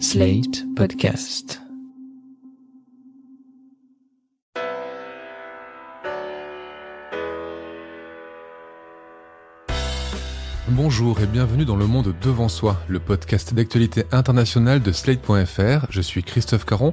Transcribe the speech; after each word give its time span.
Slate 0.00 0.64
Podcast. 0.74 1.60
Bonjour 10.68 11.20
et 11.20 11.26
bienvenue 11.26 11.64
dans 11.64 11.76
Le 11.76 11.86
Monde 11.86 12.12
Devant 12.20 12.48
Soi, 12.48 12.76
le 12.88 12.98
podcast 12.98 13.54
d'actualité 13.54 14.04
internationale 14.10 14.82
de 14.82 14.90
Slate.fr. 14.90 15.86
Je 15.90 16.00
suis 16.00 16.24
Christophe 16.24 16.64
Caron 16.64 16.92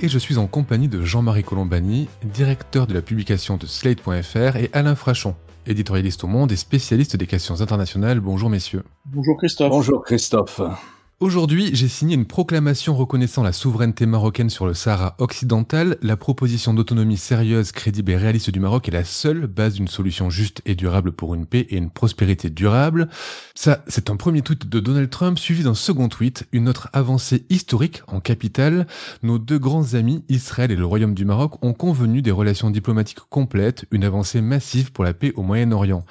et 0.00 0.08
je 0.08 0.18
suis 0.18 0.38
en 0.38 0.46
compagnie 0.46 0.88
de 0.88 1.02
Jean-Marie 1.02 1.44
Colombani, 1.44 2.08
directeur 2.24 2.86
de 2.86 2.94
la 2.94 3.02
publication 3.02 3.58
de 3.58 3.66
Slate.fr 3.66 4.56
et 4.56 4.70
Alain 4.72 4.94
Frachon, 4.94 5.36
éditorialiste 5.66 6.24
au 6.24 6.28
Monde 6.28 6.50
et 6.50 6.56
spécialiste 6.56 7.16
des 7.16 7.26
questions 7.26 7.60
internationales. 7.60 8.20
Bonjour 8.20 8.48
messieurs. 8.48 8.84
Bonjour 9.04 9.36
Christophe. 9.36 9.70
Bonjour 9.70 10.02
Christophe. 10.02 10.62
Aujourd'hui, 11.20 11.70
j'ai 11.72 11.88
signé 11.88 12.14
une 12.14 12.26
proclamation 12.26 12.94
reconnaissant 12.94 13.42
la 13.42 13.52
souveraineté 13.52 14.06
marocaine 14.06 14.50
sur 14.50 14.66
le 14.66 14.74
Sahara 14.74 15.16
occidental. 15.18 15.96
La 16.00 16.16
proposition 16.16 16.74
d'autonomie 16.74 17.16
sérieuse, 17.16 17.72
crédible 17.72 18.12
et 18.12 18.16
réaliste 18.16 18.50
du 18.50 18.60
Maroc 18.60 18.86
est 18.86 18.92
la 18.92 19.02
seule 19.02 19.48
base 19.48 19.74
d'une 19.74 19.88
solution 19.88 20.30
juste 20.30 20.62
et 20.64 20.76
durable 20.76 21.10
pour 21.10 21.34
une 21.34 21.44
paix 21.44 21.66
et 21.70 21.76
une 21.76 21.90
prospérité 21.90 22.50
durable. 22.50 23.08
Ça, 23.56 23.82
c'est 23.88 24.10
un 24.10 24.16
premier 24.16 24.42
tweet 24.42 24.68
de 24.68 24.78
Donald 24.78 25.10
Trump, 25.10 25.40
suivi 25.40 25.64
d'un 25.64 25.74
second 25.74 26.08
tweet, 26.08 26.46
une 26.52 26.68
autre 26.68 26.88
avancée 26.92 27.44
historique 27.50 28.02
en 28.06 28.20
capitale. 28.20 28.86
Nos 29.24 29.40
deux 29.40 29.58
grands 29.58 29.94
amis, 29.94 30.22
Israël 30.28 30.70
et 30.70 30.76
le 30.76 30.86
Royaume 30.86 31.14
du 31.14 31.24
Maroc, 31.24 31.54
ont 31.64 31.72
convenu 31.72 32.22
des 32.22 32.30
relations 32.30 32.70
diplomatiques 32.70 33.28
complètes, 33.28 33.86
une 33.90 34.04
avancée 34.04 34.40
massive 34.40 34.92
pour 34.92 35.02
la 35.02 35.14
paix 35.14 35.32
au 35.34 35.42
Moyen-Orient. 35.42 36.04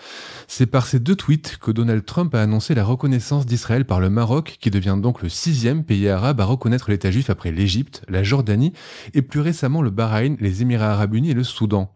C'est 0.49 0.65
par 0.65 0.85
ces 0.85 0.99
deux 0.99 1.15
tweets 1.15 1.59
que 1.61 1.71
Donald 1.71 2.03
Trump 2.03 2.35
a 2.35 2.41
annoncé 2.41 2.75
la 2.75 2.83
reconnaissance 2.83 3.45
d'Israël 3.45 3.85
par 3.85 4.01
le 4.01 4.09
Maroc, 4.09 4.57
qui 4.59 4.69
devient 4.69 4.95
donc 5.01 5.21
le 5.21 5.29
sixième 5.29 5.83
pays 5.83 6.09
arabe 6.09 6.41
à 6.41 6.45
reconnaître 6.45 6.89
l'État 6.89 7.11
juif 7.11 7.29
après 7.29 7.51
l'Égypte, 7.51 8.03
la 8.07 8.23
Jordanie 8.23 8.73
et 9.13 9.21
plus 9.21 9.39
récemment 9.39 9.81
le 9.81 9.89
Bahreïn, 9.89 10.37
les 10.39 10.61
Émirats 10.61 10.91
arabes 10.91 11.15
unis 11.15 11.31
et 11.31 11.33
le 11.33 11.43
Soudan. 11.43 11.93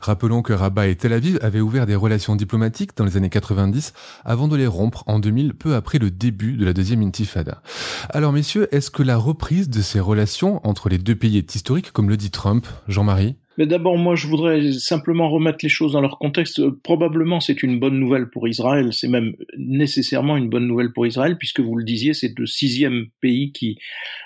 Rappelons 0.00 0.42
que 0.42 0.52
Rabat 0.52 0.88
et 0.88 0.96
Tel 0.96 1.12
Aviv 1.12 1.38
avaient 1.42 1.60
ouvert 1.60 1.86
des 1.86 1.94
relations 1.94 2.36
diplomatiques 2.36 2.96
dans 2.96 3.04
les 3.04 3.16
années 3.16 3.30
90 3.30 3.92
avant 4.24 4.48
de 4.48 4.56
les 4.56 4.66
rompre 4.66 5.04
en 5.06 5.18
2000, 5.18 5.54
peu 5.54 5.74
après 5.74 5.98
le 5.98 6.10
début 6.10 6.56
de 6.56 6.64
la 6.64 6.72
deuxième 6.72 7.02
intifada. 7.02 7.62
Alors 8.10 8.32
messieurs, 8.32 8.68
est-ce 8.74 8.90
que 8.90 9.02
la 9.02 9.16
reprise 9.16 9.68
de 9.68 9.82
ces 9.82 10.00
relations 10.00 10.66
entre 10.66 10.88
les 10.88 10.98
deux 10.98 11.16
pays 11.16 11.38
est 11.38 11.54
historique 11.54 11.92
comme 11.92 12.08
le 12.08 12.16
dit 12.16 12.30
Trump? 12.30 12.66
Jean-Marie? 12.88 13.36
Mais 13.60 13.66
d'abord, 13.66 13.98
moi, 13.98 14.14
je 14.14 14.26
voudrais 14.26 14.72
simplement 14.72 15.28
remettre 15.28 15.58
les 15.62 15.68
choses 15.68 15.92
dans 15.92 16.00
leur 16.00 16.18
contexte. 16.18 16.66
Probablement, 16.82 17.40
c'est 17.40 17.62
une 17.62 17.78
bonne 17.78 18.00
nouvelle 18.00 18.30
pour 18.30 18.48
Israël. 18.48 18.94
C'est 18.94 19.06
même 19.06 19.34
nécessairement 19.58 20.38
une 20.38 20.48
bonne 20.48 20.66
nouvelle 20.66 20.94
pour 20.94 21.06
Israël, 21.06 21.36
puisque 21.36 21.60
vous 21.60 21.76
le 21.76 21.84
disiez, 21.84 22.14
c'est 22.14 22.32
le 22.38 22.46
sixième 22.46 23.08
pays 23.20 23.52
qui 23.52 23.76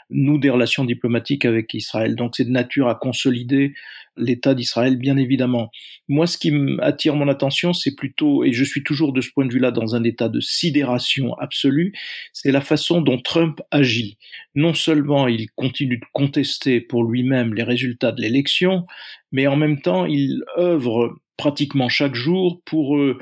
noue 0.09 0.39
des 0.39 0.51
relations 0.51 0.85
diplomatiques 0.85 1.47
avec 1.47 1.75
Israël. 1.75 2.15
Donc, 2.15 2.37
c'est 2.37 2.45
de 2.45 2.53
nature 2.53 2.89
à 2.89 2.95
consolider 2.95 3.75
l'État 4.17 4.55
d'Israël, 4.55 4.97
bien 4.97 5.17
évidemment. 5.17 5.71
Moi, 6.09 6.27
ce 6.27 6.39
qui 6.39 6.53
attire 6.81 7.17
mon 7.17 7.29
attention, 7.29 7.73
c'est 7.73 7.95
plutôt, 7.95 8.45
et 8.45 8.53
je 8.53 8.65
suis 8.65 8.83
toujours 8.83 9.13
de 9.13 9.21
ce 9.21 9.31
point 9.31 9.47
de 9.47 9.53
vue-là 9.53 9.71
dans 9.71 9.95
un 9.95 10.05
état 10.05 10.29
de 10.29 10.41
sidération 10.41 11.35
absolue, 11.35 11.93
c'est 12.33 12.53
la 12.53 12.61
façon 12.61 13.01
dont 13.01 13.19
Trump 13.19 13.61
agit. 13.71 14.19
Non 14.55 14.75
seulement 14.75 15.29
il 15.29 15.51
continue 15.51 15.99
de 15.99 16.07
contester 16.13 16.81
pour 16.81 17.05
lui-même 17.05 17.55
les 17.55 17.63
résultats 17.63 18.13
de 18.13 18.21
l'élection, 18.21 18.87
mais 19.33 19.47
en 19.47 19.57
même 19.57 19.81
temps, 19.81 20.07
il 20.07 20.43
œuvre 20.59 21.17
pratiquement 21.37 21.89
chaque 21.89 22.15
jour 22.15 22.61
pour 22.65 22.97
euh, 22.97 23.19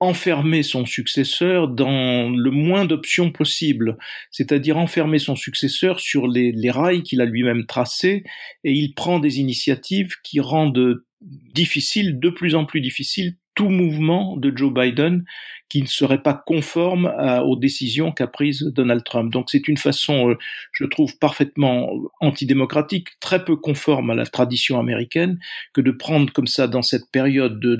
enfermer 0.00 0.62
son 0.62 0.86
successeur 0.86 1.68
dans 1.68 2.30
le 2.30 2.50
moins 2.50 2.84
d'options 2.84 3.32
possibles, 3.32 3.98
c'est-à-dire 4.30 4.76
enfermer 4.76 5.18
son 5.18 5.34
successeur 5.34 6.00
sur 6.00 6.28
les, 6.28 6.52
les 6.52 6.70
rails 6.70 7.02
qu'il 7.02 7.20
a 7.20 7.24
lui-même 7.24 7.66
tracés, 7.66 8.24
et 8.64 8.72
il 8.72 8.94
prend 8.94 9.18
des 9.18 9.40
initiatives 9.40 10.14
qui 10.22 10.40
rendent 10.40 11.02
difficile, 11.20 12.20
de 12.20 12.30
plus 12.30 12.54
en 12.54 12.64
plus 12.64 12.80
difficile, 12.80 13.36
tout 13.58 13.70
mouvement 13.70 14.36
de 14.36 14.56
Joe 14.56 14.72
Biden 14.72 15.24
qui 15.68 15.82
ne 15.82 15.86
serait 15.86 16.22
pas 16.22 16.42
conforme 16.46 17.12
aux 17.44 17.56
décisions 17.56 18.12
qu'a 18.12 18.26
prises 18.26 18.62
Donald 18.74 19.04
Trump. 19.04 19.32
Donc 19.32 19.50
c'est 19.50 19.68
une 19.68 19.76
façon, 19.76 20.30
euh, 20.30 20.38
je 20.72 20.84
trouve, 20.84 21.18
parfaitement 21.18 21.90
antidémocratique, 22.20 23.08
très 23.20 23.44
peu 23.44 23.56
conforme 23.56 24.10
à 24.10 24.14
la 24.14 24.24
tradition 24.26 24.80
américaine, 24.80 25.38
que 25.74 25.80
de 25.80 25.90
prendre 25.90 26.32
comme 26.32 26.46
ça, 26.46 26.68
dans 26.68 26.82
cette 26.82 27.10
période 27.10 27.60
de 27.60 27.78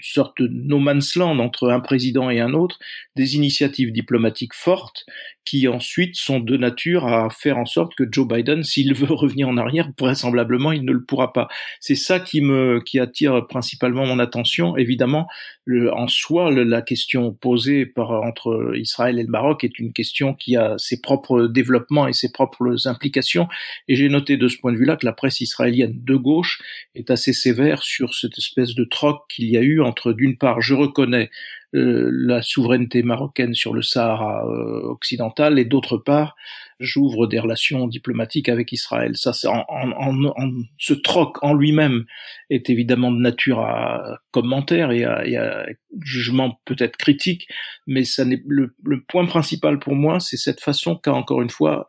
sorte 0.00 0.42
de 0.42 0.48
no 0.48 0.78
man's 0.78 1.16
land 1.16 1.38
entre 1.38 1.70
un 1.70 1.80
président 1.80 2.28
et 2.28 2.40
un 2.40 2.52
autre, 2.52 2.78
des 3.16 3.36
initiatives 3.36 3.92
diplomatiques 3.92 4.54
fortes 4.54 5.06
qui 5.44 5.66
ensuite 5.68 6.16
sont 6.16 6.38
de 6.38 6.56
nature 6.56 7.06
à 7.06 7.28
faire 7.30 7.58
en 7.58 7.66
sorte 7.66 7.94
que 7.94 8.04
Joe 8.10 8.26
Biden, 8.28 8.62
s'il 8.62 8.94
veut 9.02 9.12
revenir 9.12 9.48
en 9.48 9.56
arrière, 9.56 9.90
vraisemblablement, 9.98 10.72
il 10.72 10.84
ne 10.84 10.92
le 10.92 11.04
pourra 11.04 11.32
pas. 11.32 11.48
C'est 11.80 11.94
ça 11.94 12.20
qui 12.20 12.40
me, 12.40 12.80
qui 12.84 12.98
attire 12.98 13.46
principalement 13.48 14.06
mon 14.06 14.18
attention. 14.18 14.76
Évidemment, 14.76 15.11
en 15.14 16.08
soi, 16.08 16.50
la 16.50 16.82
question 16.82 17.32
posée 17.32 17.92
entre 17.96 18.72
Israël 18.76 19.18
et 19.18 19.22
le 19.22 19.28
Maroc 19.28 19.64
est 19.64 19.78
une 19.78 19.92
question 19.92 20.34
qui 20.34 20.56
a 20.56 20.74
ses 20.78 21.00
propres 21.00 21.46
développements 21.46 22.08
et 22.08 22.12
ses 22.12 22.32
propres 22.32 22.86
implications. 22.86 23.48
Et 23.88 23.96
j'ai 23.96 24.08
noté 24.08 24.36
de 24.36 24.48
ce 24.48 24.58
point 24.58 24.72
de 24.72 24.76
vue-là 24.76 24.96
que 24.96 25.06
la 25.06 25.12
presse 25.12 25.40
israélienne 25.40 25.94
de 26.02 26.16
gauche 26.16 26.60
est 26.94 27.10
assez 27.10 27.32
sévère 27.32 27.82
sur 27.82 28.14
cette 28.14 28.38
espèce 28.38 28.74
de 28.74 28.84
troc 28.84 29.22
qu'il 29.28 29.48
y 29.48 29.56
a 29.56 29.62
eu 29.62 29.80
entre, 29.80 30.12
d'une 30.12 30.36
part, 30.36 30.60
je 30.60 30.74
reconnais 30.74 31.30
la 31.72 32.42
souveraineté 32.42 33.02
marocaine 33.02 33.54
sur 33.54 33.72
le 33.72 33.82
Sahara 33.82 34.44
euh, 34.46 34.82
occidental 34.82 35.58
et 35.58 35.64
d'autre 35.64 35.96
part 35.96 36.36
j'ouvre 36.82 37.26
des 37.26 37.38
relations 37.38 37.86
diplomatiques 37.86 38.48
avec 38.48 38.72
Israël. 38.72 39.16
Ça, 39.16 39.32
c'est 39.32 39.46
en, 39.46 39.64
en, 39.68 40.24
en, 40.24 40.62
ce 40.78 40.92
troc 40.94 41.42
en 41.42 41.54
lui-même 41.54 42.04
est 42.50 42.68
évidemment 42.70 43.10
de 43.10 43.18
nature 43.18 43.60
à 43.60 44.18
commentaire 44.32 44.90
et 44.90 45.04
à, 45.04 45.26
et 45.26 45.36
à 45.36 45.66
jugement 46.00 46.60
peut-être 46.64 46.96
critique, 46.96 47.48
mais 47.86 48.04
ça 48.04 48.24
n'est 48.24 48.42
le, 48.46 48.74
le 48.84 49.02
point 49.02 49.26
principal 49.26 49.78
pour 49.78 49.94
moi, 49.94 50.20
c'est 50.20 50.36
cette 50.36 50.60
façon 50.60 50.96
qu'a 50.96 51.12
encore 51.12 51.42
une 51.42 51.50
fois 51.50 51.86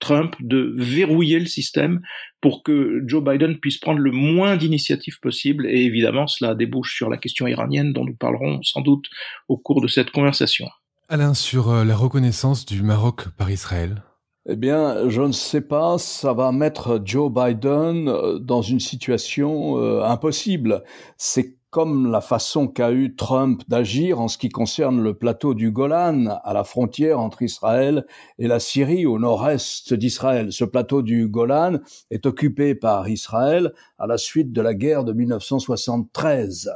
Trump 0.00 0.34
de 0.40 0.74
verrouiller 0.76 1.38
le 1.38 1.46
système 1.46 2.00
pour 2.40 2.62
que 2.62 3.02
Joe 3.06 3.22
Biden 3.22 3.58
puisse 3.58 3.78
prendre 3.78 4.00
le 4.00 4.10
moins 4.10 4.56
d'initiatives 4.56 5.20
possible. 5.20 5.66
Et 5.66 5.84
évidemment, 5.84 6.26
cela 6.26 6.54
débouche 6.54 6.96
sur 6.96 7.08
la 7.08 7.16
question 7.16 7.46
iranienne 7.46 7.92
dont 7.92 8.04
nous 8.04 8.16
parlerons 8.16 8.62
sans 8.62 8.80
doute 8.80 9.06
au 9.48 9.56
cours 9.56 9.80
de 9.80 9.88
cette 9.88 10.10
conversation. 10.10 10.66
Alain, 11.08 11.34
sur 11.34 11.70
euh, 11.70 11.84
la 11.84 11.96
reconnaissance 11.96 12.64
du 12.66 12.82
Maroc 12.82 13.28
par 13.36 13.50
Israël 13.50 14.02
eh 14.48 14.56
bien, 14.56 15.08
je 15.08 15.20
ne 15.20 15.32
sais 15.32 15.60
pas, 15.60 15.98
ça 15.98 16.32
va 16.32 16.50
mettre 16.50 17.00
Joe 17.04 17.30
Biden 17.30 18.08
euh, 18.08 18.38
dans 18.38 18.62
une 18.62 18.80
situation 18.80 19.78
euh, 19.78 20.02
impossible. 20.02 20.82
C'est 21.18 21.59
comme 21.70 22.10
la 22.10 22.20
façon 22.20 22.66
qu'a 22.66 22.90
eu 22.90 23.14
Trump 23.14 23.62
d'agir 23.68 24.20
en 24.20 24.26
ce 24.26 24.38
qui 24.38 24.48
concerne 24.48 25.00
le 25.00 25.14
plateau 25.14 25.54
du 25.54 25.70
Golan, 25.70 26.26
à 26.42 26.52
la 26.52 26.64
frontière 26.64 27.20
entre 27.20 27.42
Israël 27.42 28.04
et 28.38 28.48
la 28.48 28.58
Syrie, 28.58 29.06
au 29.06 29.20
nord-est 29.20 29.94
d'Israël. 29.94 30.52
Ce 30.52 30.64
plateau 30.64 31.02
du 31.02 31.28
Golan 31.28 31.78
est 32.10 32.26
occupé 32.26 32.74
par 32.74 33.08
Israël 33.08 33.72
à 33.98 34.08
la 34.08 34.18
suite 34.18 34.52
de 34.52 34.60
la 34.60 34.74
guerre 34.74 35.04
de 35.04 35.12
1973. 35.12 36.72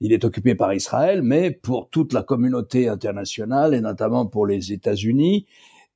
Il 0.00 0.12
est 0.12 0.24
occupé 0.24 0.54
par 0.54 0.72
Israël, 0.72 1.22
mais 1.22 1.50
pour 1.50 1.90
toute 1.90 2.12
la 2.12 2.22
communauté 2.22 2.88
internationale 2.88 3.74
et 3.74 3.80
notamment 3.80 4.26
pour 4.26 4.46
les 4.46 4.72
États-Unis, 4.72 5.46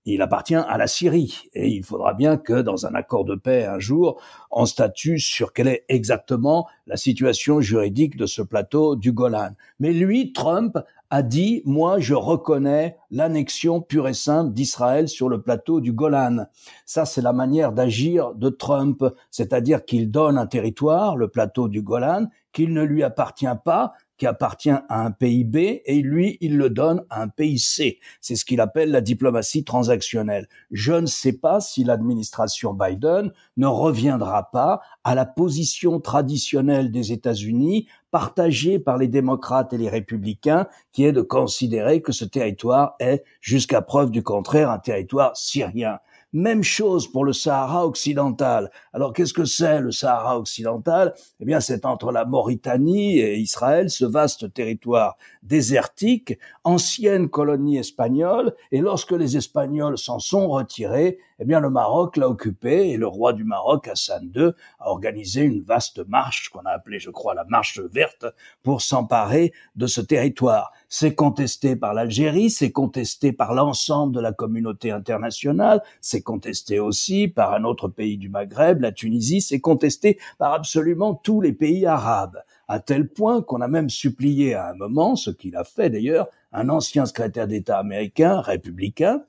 il 0.04 0.22
appartient 0.22 0.54
à 0.54 0.76
la 0.78 0.86
Syrie. 0.86 1.42
Et 1.54 1.68
il 1.68 1.84
faudra 1.84 2.14
bien 2.14 2.36
que 2.36 2.60
dans 2.60 2.86
un 2.86 2.94
accord 2.94 3.24
de 3.24 3.34
paix 3.34 3.64
un 3.64 3.78
jour, 3.78 4.20
on 4.50 4.66
statue 4.66 5.18
sur 5.18 5.52
quelle 5.52 5.68
est 5.68 5.84
exactement 5.88 6.66
la 6.86 6.96
situation 6.96 7.60
juridique 7.60 8.16
de 8.16 8.26
ce 8.26 8.42
plateau 8.42 8.96
du 8.96 9.12
Golan. 9.12 9.50
Mais 9.78 9.92
lui, 9.92 10.32
Trump, 10.32 10.78
a 11.12 11.22
dit, 11.22 11.60
moi, 11.66 11.98
je 11.98 12.14
reconnais 12.14 12.96
l'annexion 13.10 13.82
pure 13.82 14.08
et 14.08 14.14
simple 14.14 14.54
d'Israël 14.54 15.08
sur 15.08 15.28
le 15.28 15.42
plateau 15.42 15.82
du 15.82 15.92
Golan. 15.92 16.46
Ça, 16.86 17.04
c'est 17.04 17.20
la 17.20 17.34
manière 17.34 17.72
d'agir 17.72 18.34
de 18.34 18.48
Trump, 18.48 19.04
c'est-à-dire 19.30 19.84
qu'il 19.84 20.10
donne 20.10 20.38
un 20.38 20.46
territoire, 20.46 21.18
le 21.18 21.28
plateau 21.28 21.68
du 21.68 21.82
Golan, 21.82 22.28
qu'il 22.52 22.72
ne 22.72 22.82
lui 22.82 23.02
appartient 23.02 23.44
pas, 23.62 23.92
qui 24.22 24.26
appartient 24.28 24.70
à 24.70 25.04
un 25.04 25.10
pays 25.10 25.42
B 25.42 25.56
et 25.84 26.00
lui, 26.00 26.38
il 26.40 26.56
le 26.56 26.70
donne 26.70 27.02
à 27.10 27.22
un 27.22 27.26
pays 27.26 27.58
C. 27.58 27.98
C'est 28.20 28.36
ce 28.36 28.44
qu'il 28.44 28.60
appelle 28.60 28.92
la 28.92 29.00
diplomatie 29.00 29.64
transactionnelle. 29.64 30.46
Je 30.70 30.92
ne 30.92 31.06
sais 31.06 31.32
pas 31.32 31.60
si 31.60 31.82
l'administration 31.82 32.72
Biden 32.72 33.32
ne 33.56 33.66
reviendra 33.66 34.48
pas 34.52 34.80
à 35.02 35.16
la 35.16 35.26
position 35.26 35.98
traditionnelle 35.98 36.92
des 36.92 37.10
États-Unis 37.10 37.88
partagée 38.12 38.78
par 38.78 38.96
les 38.96 39.08
démocrates 39.08 39.72
et 39.72 39.78
les 39.78 39.88
républicains, 39.88 40.68
qui 40.92 41.04
est 41.04 41.10
de 41.10 41.22
considérer 41.22 42.00
que 42.00 42.12
ce 42.12 42.24
territoire 42.24 42.94
est, 43.00 43.24
jusqu'à 43.40 43.82
preuve 43.82 44.12
du 44.12 44.22
contraire, 44.22 44.70
un 44.70 44.78
territoire 44.78 45.36
syrien. 45.36 45.98
Même 46.32 46.62
chose 46.62 47.12
pour 47.12 47.26
le 47.26 47.34
Sahara 47.34 47.86
occidental. 47.86 48.70
Alors 48.94 49.12
qu'est-ce 49.12 49.34
que 49.34 49.44
c'est 49.44 49.80
le 49.80 49.90
Sahara 49.90 50.38
occidental? 50.38 51.12
Eh 51.40 51.44
bien 51.44 51.60
c'est 51.60 51.84
entre 51.84 52.10
la 52.10 52.24
Mauritanie 52.24 53.18
et 53.18 53.36
Israël, 53.36 53.90
ce 53.90 54.06
vaste 54.06 54.52
territoire 54.54 55.18
désertique, 55.42 56.38
ancienne 56.64 57.28
colonie 57.28 57.76
espagnole, 57.76 58.54
et 58.70 58.80
lorsque 58.80 59.12
les 59.12 59.36
Espagnols 59.36 59.98
s'en 59.98 60.18
sont 60.20 60.48
retirés, 60.48 61.18
eh 61.38 61.44
bien 61.44 61.60
le 61.60 61.68
Maroc 61.68 62.16
l'a 62.16 62.28
occupé 62.28 62.90
et 62.90 62.96
le 62.96 63.08
roi 63.08 63.32
du 63.32 63.44
Maroc, 63.44 63.88
Hassan 63.88 64.30
II, 64.34 64.52
a 64.78 64.88
organisé 64.88 65.42
une 65.42 65.62
vaste 65.62 66.06
marche 66.08 66.48
qu'on 66.48 66.60
a 66.60 66.70
appelée, 66.70 67.00
je 67.00 67.10
crois, 67.10 67.34
la 67.34 67.44
marche 67.44 67.80
verte, 67.80 68.24
pour 68.62 68.80
s'emparer 68.80 69.52
de 69.74 69.86
ce 69.86 70.00
territoire. 70.00 70.72
C'est 70.94 71.14
contesté 71.14 71.74
par 71.74 71.94
l'Algérie, 71.94 72.50
c'est 72.50 72.70
contesté 72.70 73.32
par 73.32 73.54
l'ensemble 73.54 74.14
de 74.14 74.20
la 74.20 74.34
communauté 74.34 74.90
internationale, 74.90 75.82
c'est 76.02 76.20
contesté 76.20 76.80
aussi 76.80 77.28
par 77.28 77.54
un 77.54 77.64
autre 77.64 77.88
pays 77.88 78.18
du 78.18 78.28
Maghreb, 78.28 78.82
la 78.82 78.92
Tunisie, 78.92 79.40
c'est 79.40 79.58
contesté 79.58 80.18
par 80.36 80.52
absolument 80.52 81.14
tous 81.14 81.40
les 81.40 81.54
pays 81.54 81.86
arabes, 81.86 82.42
à 82.68 82.78
tel 82.78 83.08
point 83.08 83.40
qu'on 83.40 83.62
a 83.62 83.68
même 83.68 83.88
supplié 83.88 84.52
à 84.52 84.68
un 84.68 84.74
moment, 84.74 85.16
ce 85.16 85.30
qu'il 85.30 85.56
a 85.56 85.64
fait 85.64 85.88
d'ailleurs, 85.88 86.28
un 86.52 86.68
ancien 86.68 87.06
secrétaire 87.06 87.46
d'État 87.46 87.78
américain, 87.78 88.42
républicain, 88.42 89.22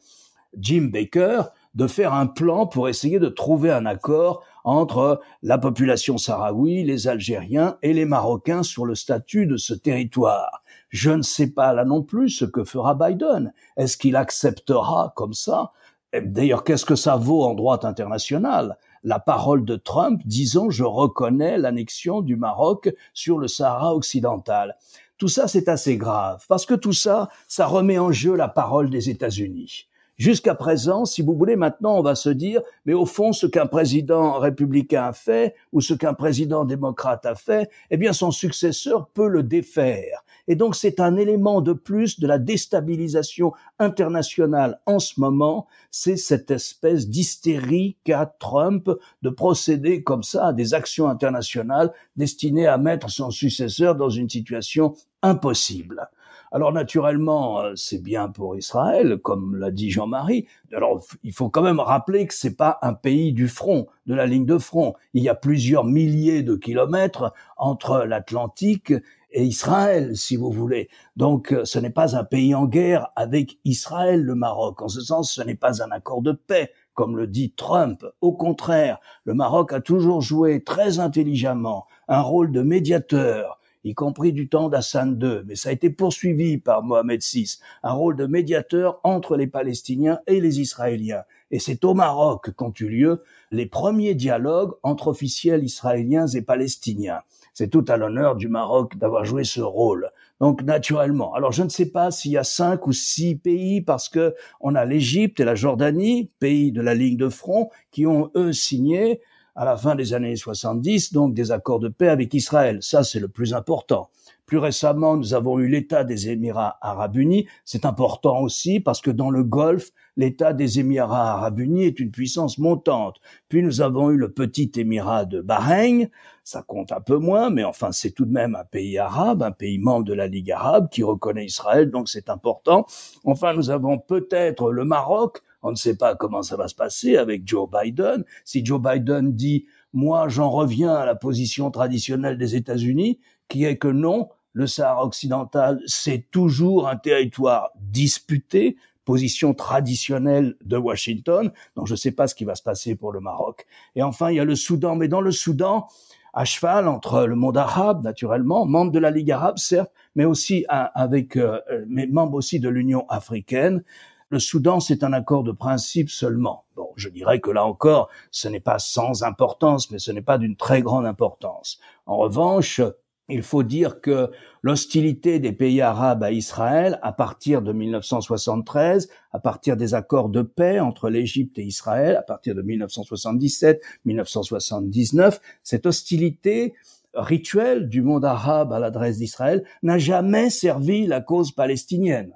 Jim 0.58 0.90
Baker, 0.92 1.44
de 1.76 1.88
faire 1.88 2.14
un 2.14 2.28
plan 2.28 2.68
pour 2.68 2.90
essayer 2.90 3.20
de 3.20 3.30
trouver 3.30 3.72
un 3.72 3.86
accord 3.86 4.44
entre 4.66 5.22
la 5.42 5.58
population 5.58 6.18
sahraoui, 6.18 6.84
les 6.84 7.08
Algériens 7.08 7.78
et 7.82 7.94
les 7.94 8.06
Marocains 8.06 8.64
sur 8.64 8.86
le 8.86 8.96
statut 8.96 9.46
de 9.46 9.58
ce 9.58 9.74
territoire. 9.74 10.63
Je 10.94 11.10
ne 11.10 11.24
sais 11.24 11.48
pas 11.48 11.74
là 11.74 11.86
non 11.86 12.04
plus 12.04 12.30
ce 12.30 12.46
que 12.46 12.64
fera 12.64 12.94
Biden. 12.94 13.52
Est-ce 13.78 13.98
qu'il 13.98 14.16
acceptera 14.16 15.12
comme 15.16 15.34
ça? 15.34 15.72
D'ailleurs, 16.14 16.64
qu'est-ce 16.64 16.86
que 16.86 16.96
ça 16.96 17.16
vaut 17.16 17.44
en 17.44 17.56
droit 17.56 17.84
international 17.84 18.78
La 19.04 19.18
parole 19.18 19.66
de 19.66 19.76
Trump 19.76 20.22
disant 20.24 20.70
je 20.70 20.84
reconnais 20.84 21.58
l'annexion 21.58 22.22
du 22.22 22.36
Maroc 22.36 22.94
sur 23.16 23.40
le 23.40 23.48
Sahara 23.48 23.96
occidental. 23.96 24.78
Tout 25.18 25.30
ça, 25.30 25.48
c'est 25.48 25.68
assez 25.68 25.98
grave, 25.98 26.46
parce 26.48 26.68
que 26.68 26.76
tout 26.76 26.94
ça, 26.94 27.28
ça 27.48 27.66
remet 27.66 27.98
en 27.98 28.12
jeu 28.12 28.36
la 28.36 28.48
parole 28.48 28.92
des 28.92 29.10
États-Unis. 29.10 29.88
Jusqu'à 30.18 30.54
présent, 30.54 31.06
si 31.06 31.24
vous 31.24 31.34
voulez, 31.36 31.56
maintenant, 31.56 31.98
on 31.98 32.04
va 32.04 32.14
se 32.14 32.30
dire, 32.30 32.62
mais 32.86 32.94
au 32.94 33.08
fond, 33.08 33.34
ce 33.34 33.48
qu'un 33.48 33.66
président 33.66 34.38
républicain 34.38 35.06
a 35.06 35.14
fait, 35.14 35.56
ou 35.72 35.82
ce 35.82 35.96
qu'un 35.96 36.14
président 36.14 36.66
démocrate 36.66 37.26
a 37.26 37.34
fait, 37.34 37.68
eh 37.90 37.98
bien, 37.98 38.14
son 38.14 38.30
successeur 38.30 39.08
peut 39.10 39.28
le 39.28 39.42
défaire. 39.42 40.23
Et 40.48 40.56
donc, 40.56 40.76
c'est 40.76 41.00
un 41.00 41.16
élément 41.16 41.62
de 41.62 41.74
plus 41.74 42.20
de 42.20 42.28
la 42.28 42.38
déstabilisation 42.38 43.54
internationale 43.80 44.80
en 44.86 45.00
ce 45.00 45.20
moment. 45.20 45.68
C'est 45.92 46.18
cette 46.18 46.52
espèce 46.52 47.08
d'hystérie 47.08 47.98
qu'a 48.04 48.26
Trump 48.40 48.90
de 49.22 49.30
procéder 49.30 50.04
comme 50.04 50.24
ça 50.24 50.48
à 50.48 50.54
des 50.54 50.74
actions 50.74 51.08
internationales 51.08 51.94
destinées 52.16 52.68
à 52.68 52.78
mettre 52.78 53.10
son 53.10 53.32
successeur 53.32 53.96
dans 53.96 54.10
une 54.10 54.30
situation 54.30 54.96
impossible. 55.22 56.10
Alors 56.54 56.72
naturellement, 56.72 57.62
euh, 57.62 57.74
c'est 57.76 58.02
bien 58.02 58.30
pour 58.30 58.56
Israël, 58.56 59.18
comme 59.24 59.56
l'a 59.56 59.72
dit 59.72 59.90
Jean-Marie. 59.90 60.46
Alors 60.72 61.04
il 61.24 61.34
faut 61.34 61.50
quand 61.50 61.64
même 61.64 61.80
rappeler 61.80 62.28
que 62.28 62.34
c'est 62.36 62.56
pas 62.56 62.78
un 62.84 62.94
pays 62.94 63.34
du 63.34 63.48
front, 63.48 63.88
de 64.06 64.14
la 64.14 64.28
ligne 64.28 64.46
de 64.46 64.60
front. 64.60 64.94
Il 65.16 65.24
y 65.24 65.30
a 65.30 65.36
plusieurs 65.36 65.84
milliers 65.84 66.44
de 66.44 66.56
kilomètres 66.56 67.34
entre 67.58 68.06
l'Atlantique 68.06 68.94
et 69.34 69.44
Israël, 69.44 70.16
si 70.16 70.36
vous 70.36 70.52
voulez. 70.52 70.90
Donc 71.18 71.52
euh, 71.52 71.66
ce 71.66 71.80
n'est 71.80 71.90
pas 71.90 72.16
un 72.16 72.24
pays 72.24 72.56
en 72.56 72.66
guerre 72.66 73.10
avec 73.16 73.60
Israël, 73.66 74.24
le 74.24 74.36
Maroc. 74.36 74.82
En 74.82 74.88
ce 74.88 75.02
sens, 75.02 75.34
ce 75.34 75.42
n'est 75.42 75.56
pas 75.56 75.84
un 75.84 75.92
accord 75.92 76.22
de 76.22 76.32
paix 76.32 76.72
comme 76.94 77.18
le 77.18 77.28
dit 77.28 77.52
Trump. 77.52 78.06
Au 78.22 78.34
contraire, 78.34 79.00
le 79.26 79.34
Maroc 79.34 79.74
a 79.74 79.82
toujours 79.82 80.22
joué 80.22 80.64
très 80.64 81.00
intelligemment 81.00 81.88
un 82.08 82.22
rôle 82.22 82.52
de 82.52 82.62
médiateur 82.62 83.60
y 83.84 83.94
compris 83.94 84.32
du 84.32 84.48
temps 84.48 84.70
d'Hassan 84.70 85.20
II, 85.22 85.42
mais 85.46 85.56
ça 85.56 85.70
a 85.70 85.72
été 85.74 85.90
poursuivi 85.90 86.58
par 86.58 86.84
Mohamed 86.84 87.22
VI, 87.22 87.60
un 87.84 87.92
rôle 87.92 88.16
de 88.16 88.26
médiateur 88.26 89.00
entre 89.04 89.36
les 89.36 89.48
Palestiniens 89.48 90.20
et 90.26 90.40
les 90.40 90.62
Israéliens. 90.62 91.24
Et 91.52 91.60
c'est 91.60 91.84
au 91.84 91.94
Maroc 91.94 92.52
qu'ont 92.52 92.74
eu 92.80 92.88
lieu 92.88 93.24
les 93.52 93.66
premiers 93.66 94.16
dialogues 94.16 94.74
entre 94.84 95.10
officiels 95.10 95.64
israéliens 95.64 96.28
et 96.28 96.42
palestiniens. 96.42 97.20
C'est 97.54 97.70
tout 97.70 97.86
à 97.88 97.98
l'honneur 97.98 98.36
du 98.36 98.48
Maroc 98.48 98.98
d'avoir 98.98 99.26
joué 99.26 99.44
ce 99.44 99.62
rôle. 99.62 100.10
Donc 100.40 100.64
naturellement. 100.64 101.34
Alors 101.34 101.52
je 101.52 101.64
ne 101.64 101.70
sais 101.70 101.90
pas 101.90 102.12
s'il 102.12 102.32
y 102.32 102.38
a 102.38 102.44
cinq 102.44 102.88
ou 102.88 102.92
six 102.92 103.36
pays 103.36 103.82
parce 103.82 104.10
que 104.10 104.34
on 104.60 104.76
a 104.76 104.86
l'Égypte 104.86 105.40
et 105.40 105.46
la 105.46 105.56
Jordanie, 105.56 106.32
pays 106.40 106.72
de 106.72 106.82
la 106.82 106.96
ligne 106.96 107.18
de 107.18 107.30
front, 107.30 107.70
qui 107.92 108.08
ont 108.08 108.32
eux 108.36 108.54
signé 108.54 109.22
à 109.56 109.66
la 109.66 109.78
fin 109.78 109.96
des 109.96 110.14
années 110.14 110.36
70, 110.36 111.14
donc 111.14 111.34
des 111.34 111.52
accords 111.52 111.80
de 111.80 111.90
paix 111.90 112.08
avec 112.08 112.34
Israël. 112.34 112.80
Ça, 112.82 113.04
c'est 113.04 113.20
le 113.20 113.28
plus 113.28 113.54
important. 113.54 114.10
Plus 114.46 114.58
récemment, 114.58 115.16
nous 115.16 115.34
avons 115.34 115.60
eu 115.60 115.68
l'État 115.68 116.04
des 116.04 116.30
Émirats 116.30 116.78
arabes 116.82 117.16
unis. 117.16 117.48
C'est 117.64 117.86
important 117.86 118.42
aussi 118.42 118.80
parce 118.80 119.00
que 119.00 119.12
dans 119.12 119.30
le 119.30 119.44
Golfe, 119.44 119.92
l'État 120.18 120.54
des 120.54 120.80
Émirats 120.80 121.34
arabes 121.34 121.60
unis 121.60 121.86
est 121.86 122.00
une 122.00 122.12
puissance 122.12 122.58
montante. 122.58 123.18
Puis 123.48 123.64
nous 123.64 123.82
avons 123.82 124.10
eu 124.10 124.18
le 124.18 124.32
petit 124.32 124.72
Émirat 124.76 125.26
de 125.26 125.42
Bahreïn. 125.42 126.08
Ça 126.44 126.62
compte 126.62 126.92
un 126.92 127.00
peu 127.00 127.18
moins, 127.18 127.50
mais 127.50 127.64
enfin, 127.64 127.92
c'est 127.92 128.12
tout 128.12 128.26
de 128.26 128.32
même 128.32 128.56
un 128.56 128.66
pays 128.66 128.98
arabe, 128.98 129.44
un 129.44 129.52
pays 129.52 129.80
membre 129.80 130.06
de 130.06 130.14
la 130.14 130.28
Ligue 130.28 130.52
arabe 130.52 130.90
qui 130.90 131.02
reconnaît 131.02 131.46
Israël, 131.46 131.90
donc 131.90 132.10
c'est 132.10 132.30
important. 132.30 132.86
Enfin, 133.24 133.54
nous 133.54 133.70
avons 133.70 133.98
peut-être 133.98 134.72
le 134.72 134.84
Maroc, 134.84 135.42
on 135.62 135.72
ne 135.72 135.76
sait 135.76 135.96
pas 135.96 136.16
comment 136.16 136.44
ça 136.44 136.58
va 136.58 136.68
se 136.68 136.76
passer 136.76 137.16
avec 137.16 137.48
Joe 137.48 137.70
Biden. 137.70 138.26
Si 138.44 138.66
Joe 138.66 138.82
Biden 138.82 139.34
dit 139.34 139.66
moi 139.94 140.28
j'en 140.28 140.50
reviens 140.50 140.94
à 140.94 141.06
la 141.06 141.16
position 141.16 141.72
traditionnelle 141.72 142.38
des 142.38 142.56
États-Unis, 142.56 143.20
qui 143.48 143.64
est 143.64 143.78
que 143.78 143.88
non, 143.88 144.30
le 144.52 144.68
Sahara 144.68 145.06
occidental, 145.06 145.82
c'est 145.86 146.30
toujours 146.32 146.88
un 146.88 146.98
territoire 146.98 147.72
disputé, 147.80 148.76
position 149.06 149.54
traditionnelle 149.54 150.56
de 150.64 150.78
Washington. 150.78 151.52
Donc 151.76 151.88
je 151.88 151.94
ne 151.94 151.98
sais 151.98 152.12
pas 152.12 152.28
ce 152.28 152.36
qui 152.36 152.46
va 152.46 152.56
se 152.56 152.64
passer 152.64 152.96
pour 152.96 153.12
le 153.12 153.20
Maroc. 153.20 153.66
Et 153.96 154.04
enfin, 154.04 154.30
il 154.32 154.38
y 154.38 154.40
a 154.40 154.46
le 154.46 154.56
Soudan. 154.56 154.96
Mais 154.96 155.08
dans 155.08 155.22
le 155.22 155.32
Soudan, 155.32 155.88
à 156.34 156.46
cheval 156.46 156.88
entre 156.88 157.26
le 157.26 157.36
monde 157.36 157.58
arabe, 157.58 158.04
naturellement, 158.04 158.66
membre 158.66 158.92
de 158.92 159.00
la 159.00 159.12
Ligue 159.12 159.32
arabe, 159.32 159.58
certes, 159.58 159.92
mais 160.16 160.26
aussi 160.26 160.66
avec, 160.70 161.38
euh, 161.38 161.60
mais 161.88 162.08
membre 162.08 162.36
aussi 162.36 162.60
de 162.60 162.70
l'Union 162.70 163.06
africaine. 163.10 163.84
Le 164.30 164.40
Soudan, 164.40 164.80
c'est 164.80 165.04
un 165.04 165.14
accord 165.14 165.44
de 165.44 165.52
principe 165.52 166.10
seulement. 166.10 166.66
Bon, 166.76 166.90
je 166.96 167.10
dirais 167.10 167.40
que 167.40 167.52
là 167.52 167.66
encore, 167.66 168.10
ce 168.32 168.48
n'est 168.48 168.60
pas 168.60 168.80
sans 168.80 169.22
importance, 169.22 169.92
mais 169.92 170.00
ce 170.00 170.12
n'est 170.12 170.24
pas 170.24 170.40
d'une 170.40 170.56
très 170.56 170.82
grande 170.82 171.06
importance. 171.06 171.80
En 172.08 172.18
revanche, 172.18 172.82
il 173.30 173.42
faut 173.42 173.64
dire 173.64 174.02
que 174.02 174.32
l'hostilité 174.62 175.40
des 175.40 175.54
pays 175.54 175.82
arabes 175.82 176.24
à 176.24 176.32
Israël, 176.32 177.00
à 177.02 177.14
partir 177.14 177.62
de 177.62 177.72
1973, 177.72 179.10
à 179.32 179.40
partir 179.40 179.78
des 179.78 179.94
accords 179.94 180.30
de 180.30 180.42
paix 180.42 180.80
entre 180.80 181.10
l'Égypte 181.10 181.58
et 181.58 181.64
Israël, 181.64 182.18
à 182.18 182.22
partir 182.22 182.54
de 182.54 182.62
1977, 182.62 183.82
1979, 184.06 185.40
cette 185.64 185.86
hostilité 185.86 186.74
rituelle 187.14 187.90
du 187.90 188.02
monde 188.02 188.26
arabe 188.26 188.74
à 188.74 188.80
l'adresse 188.80 189.18
d'Israël 189.18 189.64
n'a 189.84 189.98
jamais 189.98 190.50
servi 190.50 191.06
la 191.06 191.22
cause 191.22 191.52
palestinienne. 191.52 192.34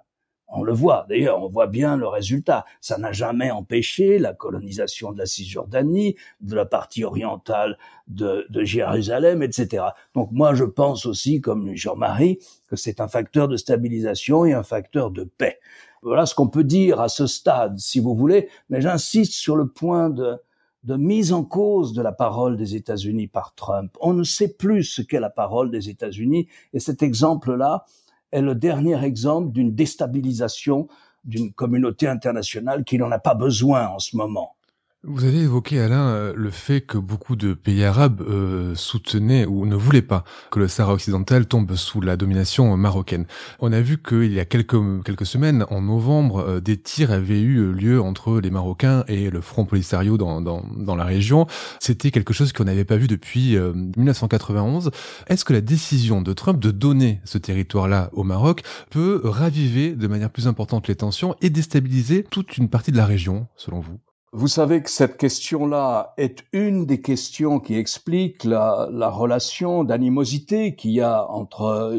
On 0.49 0.63
le 0.63 0.71
voit, 0.71 1.05
d'ailleurs, 1.09 1.43
on 1.43 1.49
voit 1.49 1.67
bien 1.67 1.97
le 1.97 2.07
résultat. 2.07 2.63
Ça 2.79 2.97
n'a 2.97 3.11
jamais 3.11 3.51
empêché 3.51 4.17
la 4.17 4.33
colonisation 4.33 5.11
de 5.11 5.17
la 5.17 5.25
Cisjordanie, 5.25 6.15
de 6.39 6.55
la 6.55 6.65
partie 6.65 7.03
orientale 7.03 7.77
de, 8.07 8.47
Jérusalem, 8.63 9.43
etc. 9.43 9.83
Donc 10.15 10.29
moi, 10.31 10.53
je 10.53 10.63
pense 10.63 11.05
aussi, 11.05 11.41
comme 11.41 11.75
Jean-Marie, 11.75 12.39
que 12.67 12.77
c'est 12.77 13.01
un 13.01 13.09
facteur 13.09 13.49
de 13.49 13.57
stabilisation 13.57 14.45
et 14.45 14.53
un 14.53 14.63
facteur 14.63 15.11
de 15.11 15.25
paix. 15.25 15.59
Voilà 16.01 16.25
ce 16.25 16.33
qu'on 16.33 16.47
peut 16.47 16.63
dire 16.63 17.01
à 17.01 17.09
ce 17.09 17.27
stade, 17.27 17.77
si 17.77 17.99
vous 17.99 18.15
voulez, 18.15 18.47
mais 18.69 18.79
j'insiste 18.79 19.33
sur 19.33 19.57
le 19.57 19.67
point 19.67 20.09
de, 20.09 20.37
de 20.83 20.95
mise 20.95 21.33
en 21.33 21.43
cause 21.43 21.91
de 21.91 22.01
la 22.01 22.13
parole 22.13 22.55
des 22.55 22.75
États-Unis 22.75 23.27
par 23.27 23.53
Trump. 23.55 23.97
On 23.99 24.13
ne 24.13 24.23
sait 24.23 24.53
plus 24.53 24.83
ce 24.85 25.01
qu'est 25.01 25.19
la 25.19 25.29
parole 25.29 25.71
des 25.71 25.89
États-Unis, 25.89 26.47
et 26.71 26.79
cet 26.79 27.03
exemple-là, 27.03 27.85
est 28.31 28.41
le 28.41 28.55
dernier 28.55 29.03
exemple 29.03 29.51
d'une 29.51 29.73
déstabilisation 29.73 30.87
d'une 31.23 31.53
communauté 31.53 32.07
internationale 32.07 32.83
qui 32.83 32.97
n'en 32.97 33.11
a 33.11 33.19
pas 33.19 33.35
besoin 33.35 33.87
en 33.87 33.99
ce 33.99 34.15
moment. 34.15 34.56
Vous 35.09 35.23
avez 35.23 35.39
évoqué, 35.39 35.79
Alain, 35.79 36.09
euh, 36.09 36.33
le 36.35 36.49
fait 36.49 36.81
que 36.81 36.97
beaucoup 36.97 37.37
de 37.37 37.53
pays 37.53 37.85
arabes 37.85 38.21
euh, 38.27 38.75
soutenaient 38.75 39.45
ou 39.45 39.65
ne 39.65 39.77
voulaient 39.77 40.01
pas 40.01 40.25
que 40.51 40.59
le 40.59 40.67
Sahara 40.67 40.95
occidental 40.95 41.45
tombe 41.45 41.73
sous 41.75 42.01
la 42.01 42.17
domination 42.17 42.75
marocaine. 42.75 43.25
On 43.61 43.71
a 43.71 43.79
vu 43.79 43.99
qu'il 43.99 44.33
y 44.33 44.39
a 44.41 44.43
quelques, 44.43 44.75
semaines, 45.25 45.65
en 45.69 45.81
novembre, 45.81 46.39
euh, 46.39 46.59
des 46.59 46.75
tirs 46.75 47.13
avaient 47.13 47.39
eu 47.39 47.71
lieu 47.71 48.01
entre 48.01 48.41
les 48.41 48.49
Marocains 48.49 49.05
et 49.07 49.29
le 49.29 49.39
Front 49.39 49.63
Polisario 49.63 50.17
dans, 50.17 50.41
la 50.97 51.05
région. 51.05 51.47
C'était 51.79 52.11
quelque 52.11 52.33
chose 52.33 52.51
qu'on 52.51 52.65
n'avait 52.65 52.83
pas 52.83 52.97
vu 52.97 53.07
depuis 53.07 53.55
1991. 53.55 54.91
Est-ce 55.27 55.45
que 55.45 55.53
la 55.53 55.61
décision 55.61 56.21
de 56.21 56.33
Trump 56.33 56.59
de 56.59 56.71
donner 56.71 57.21
ce 57.23 57.37
territoire-là 57.37 58.09
au 58.11 58.23
Maroc 58.23 58.63
peut 58.89 59.21
raviver 59.23 59.95
de 59.95 60.07
manière 60.07 60.31
plus 60.31 60.47
importante 60.47 60.89
les 60.89 60.95
tensions 60.95 61.33
et 61.41 61.49
déstabiliser 61.49 62.25
toute 62.29 62.57
une 62.57 62.67
partie 62.67 62.91
de 62.91 62.97
la 62.97 63.05
région, 63.05 63.47
selon 63.55 63.79
vous? 63.79 63.99
Vous 64.33 64.49
savez 64.49 64.83
que 64.83 64.89
cette 64.89 65.17
question-là 65.17 66.13
est 66.17 66.43
une 66.51 66.85
des 66.85 67.01
questions 67.01 67.59
qui 67.59 67.75
explique 67.75 68.43
la, 68.43 68.89
la 68.91 69.09
relation 69.09 69.85
d'animosité 69.85 70.75
qu'il 70.75 70.91
y 70.91 71.01
a 71.01 71.25
entre, 71.29 71.97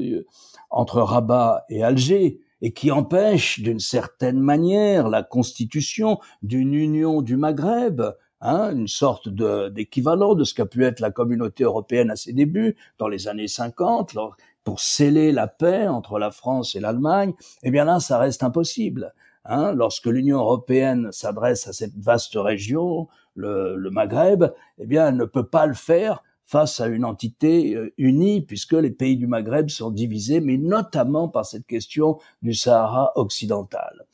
entre 0.68 1.00
Rabat 1.00 1.64
et 1.70 1.82
Alger 1.82 2.40
et 2.61 2.73
qui 2.73 2.90
empêche 2.90 3.61
d'une 3.61 3.80
certaine 3.80 4.40
manière 4.40 5.08
la 5.08 5.23
constitution 5.23 6.18
d'une 6.42 6.75
union 6.75 7.23
du 7.23 7.37
Maghreb, 7.37 8.02
hein, 8.40 8.73
une 8.75 8.88
sorte 8.88 9.28
d'équivalent 9.28 10.35
de, 10.35 10.44
ce 10.44 10.54
qu'a 10.54 10.66
pu 10.66 10.85
être 10.85 11.00
la 11.00 11.11
communauté 11.11 11.64
européenne 11.64 12.11
à 12.11 12.16
ses 12.16 12.32
débuts, 12.32 12.76
dans 12.99 13.08
les 13.08 13.28
années 13.28 13.49
50, 13.49 14.16
pour 14.64 14.80
sceller 14.80 15.32
la 15.32 15.47
paix 15.47 15.88
entre 15.88 16.18
la 16.18 16.30
France 16.30 16.75
et 16.75 16.80
l'Allemagne, 16.80 17.32
eh 17.62 17.70
bien 17.70 17.85
là, 17.85 18.00
ça 18.00 18.18
reste 18.18 18.42
impossible. 18.42 19.14
Hein, 19.50 19.73
lorsque 19.73 20.07
l'Union 20.07 20.40
européenne 20.40 21.09
s'adresse 21.11 21.67
à 21.67 21.73
cette 21.73 21.97
vaste 21.97 22.35
région, 22.37 23.09
le, 23.35 23.88
Maghreb, 23.90 24.45
eh 24.78 24.87
bien, 24.87 25.09
elle 25.09 25.17
ne 25.17 25.25
peut 25.25 25.47
pas 25.47 25.64
le 25.64 25.73
faire 25.73 26.23
face 26.45 26.81
à 26.81 26.87
une 26.87 27.05
entité 27.05 27.75
euh, 27.75 27.93
unie, 27.97 28.43
puisque 28.43 28.75
les 28.75 28.90
pays 28.90 29.17
du 29.17 29.26
Maghreb 29.26 29.71
sont 29.71 29.90
divisés, 29.90 30.40
mais 30.40 30.59
notamment 30.59 31.28
par 31.28 31.47
cette 31.47 31.67
question 31.67 32.19
du 32.43 32.52
Sahara 32.52 33.12
occidental. 33.17 34.05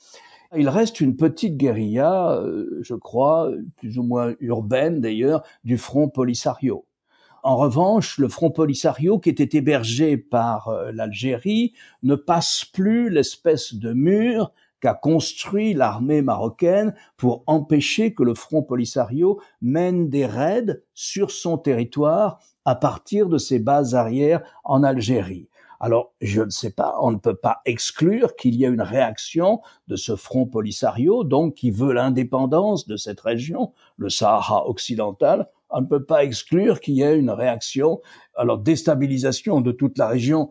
Il 0.57 0.69
reste 0.69 1.01
une 1.01 1.17
petite 1.17 1.57
guérilla, 1.57 2.39
euh, 2.39 2.79
je 2.83 2.95
crois, 2.95 3.51
plus 3.77 3.99
ou 3.99 4.05
moins 4.05 4.35
urbaine 4.39 5.01
d'ailleurs, 5.01 5.43
du 5.65 5.79
Front 5.79 6.09
Polisario. 6.09 6.87
En 7.43 7.57
revanche, 7.57 8.19
le 8.19 8.29
Front 8.29 8.51
Polisario, 8.51 9.19
qui 9.19 9.31
était 9.31 9.59
hébergé 9.59 10.17
par 10.17 10.69
euh, 10.69 10.93
l'Algérie, 10.93 11.73
ne 12.05 12.15
passe 12.15 12.65
plus 12.65 13.11
l'espèce 13.11 13.75
de 13.75 13.93
mur 13.93 14.53
qu'a 14.85 14.93
construit 14.93 15.73
l'armée 15.73 16.21
marocaine 16.21 16.95
pour 17.17 17.43
empêcher 17.47 18.13
que 18.13 18.23
le 18.23 18.35
Front 18.35 18.63
Polisario 18.63 19.41
mène 19.63 20.11
des 20.11 20.27
raids 20.27 20.83
sur 20.93 21.31
son 21.31 21.57
territoire 21.57 22.39
à 22.67 22.75
partir 22.75 23.31
de 23.31 23.39
ses 23.39 23.59
bases 23.59 23.95
arrières 23.95 24.43
en 24.63 24.83
Algérie. 24.83 25.49
Alors, 25.81 26.13
je 26.21 26.43
ne 26.43 26.51
sais 26.51 26.71
pas, 26.71 26.97
on 27.01 27.13
ne 27.13 27.17
peut 27.17 27.35
pas 27.35 27.63
exclure 27.65 28.37
qu'il 28.37 28.57
y 28.57 28.65
ait 28.65 28.69
une 28.69 28.83
réaction 28.83 29.63
de 29.89 29.97
ce 29.97 30.17
front 30.17 30.45
polisario, 30.45 31.25
donc 31.25 31.55
qui 31.55 31.71
veut 31.71 31.95
l'indépendance 31.95 32.87
de 32.87 32.99
cette 32.99 33.23
région, 33.23 33.73
le 33.97 34.11
Sahara 34.11 34.69
occidental. 34.69 35.49
On 35.71 35.81
ne 35.81 35.87
peut 35.87 36.05
pas 36.05 36.25
exclure 36.25 36.81
qu'il 36.81 36.95
y 36.95 37.03
ait 37.03 37.19
une 37.19 37.31
réaction, 37.31 38.03
alors 38.37 38.59
déstabilisation 38.59 39.63
de 39.63 39.73
toute 39.73 39.97
la 39.97 40.09
région 40.09 40.51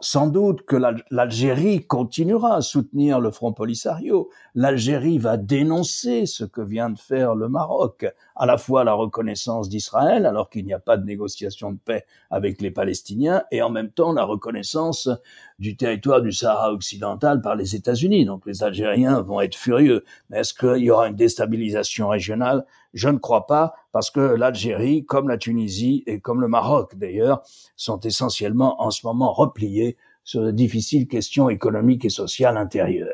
sans 0.00 0.26
doute 0.26 0.62
que 0.62 0.76
l'Algérie 1.10 1.86
continuera 1.86 2.56
à 2.56 2.60
soutenir 2.62 3.20
le 3.20 3.30
Front 3.30 3.52
Polisario. 3.52 4.28
L'Algérie 4.54 5.18
va 5.18 5.36
dénoncer 5.36 6.26
ce 6.26 6.44
que 6.44 6.60
vient 6.60 6.90
de 6.90 6.98
faire 6.98 7.34
le 7.34 7.48
Maroc, 7.48 8.06
à 8.36 8.44
la 8.44 8.58
fois 8.58 8.84
la 8.84 8.92
reconnaissance 8.92 9.68
d'Israël, 9.68 10.26
alors 10.26 10.50
qu'il 10.50 10.66
n'y 10.66 10.74
a 10.74 10.80
pas 10.80 10.96
de 10.96 11.04
négociation 11.04 11.72
de 11.72 11.78
paix 11.78 12.04
avec 12.30 12.60
les 12.60 12.70
Palestiniens, 12.70 13.44
et 13.50 13.62
en 13.62 13.70
même 13.70 13.90
temps 13.90 14.12
la 14.12 14.24
reconnaissance 14.24 15.08
du 15.58 15.76
territoire 15.76 16.20
du 16.20 16.32
Sahara 16.32 16.72
occidental 16.72 17.40
par 17.40 17.54
les 17.54 17.76
États-Unis. 17.76 18.24
Donc 18.24 18.46
les 18.46 18.62
Algériens 18.62 19.20
vont 19.20 19.40
être 19.40 19.56
furieux. 19.56 20.04
Mais 20.28 20.40
est-ce 20.40 20.54
qu'il 20.54 20.84
y 20.84 20.90
aura 20.90 21.08
une 21.08 21.16
déstabilisation 21.16 22.08
régionale? 22.08 22.64
Je 22.94 23.08
ne 23.08 23.18
crois 23.18 23.46
pas, 23.46 23.74
parce 23.92 24.10
que 24.10 24.20
l'Algérie, 24.20 25.04
comme 25.04 25.28
la 25.28 25.36
Tunisie 25.36 26.04
et 26.06 26.20
comme 26.20 26.40
le 26.40 26.48
Maroc 26.48 26.96
d'ailleurs, 26.96 27.42
sont 27.76 28.00
essentiellement 28.00 28.82
en 28.82 28.90
ce 28.90 29.06
moment 29.06 29.32
repliés 29.32 29.96
sur 30.24 30.42
de 30.42 30.50
difficiles 30.50 31.06
questions 31.06 31.50
économiques 31.50 32.04
et 32.04 32.10
sociales 32.10 32.56
intérieures. 32.56 33.13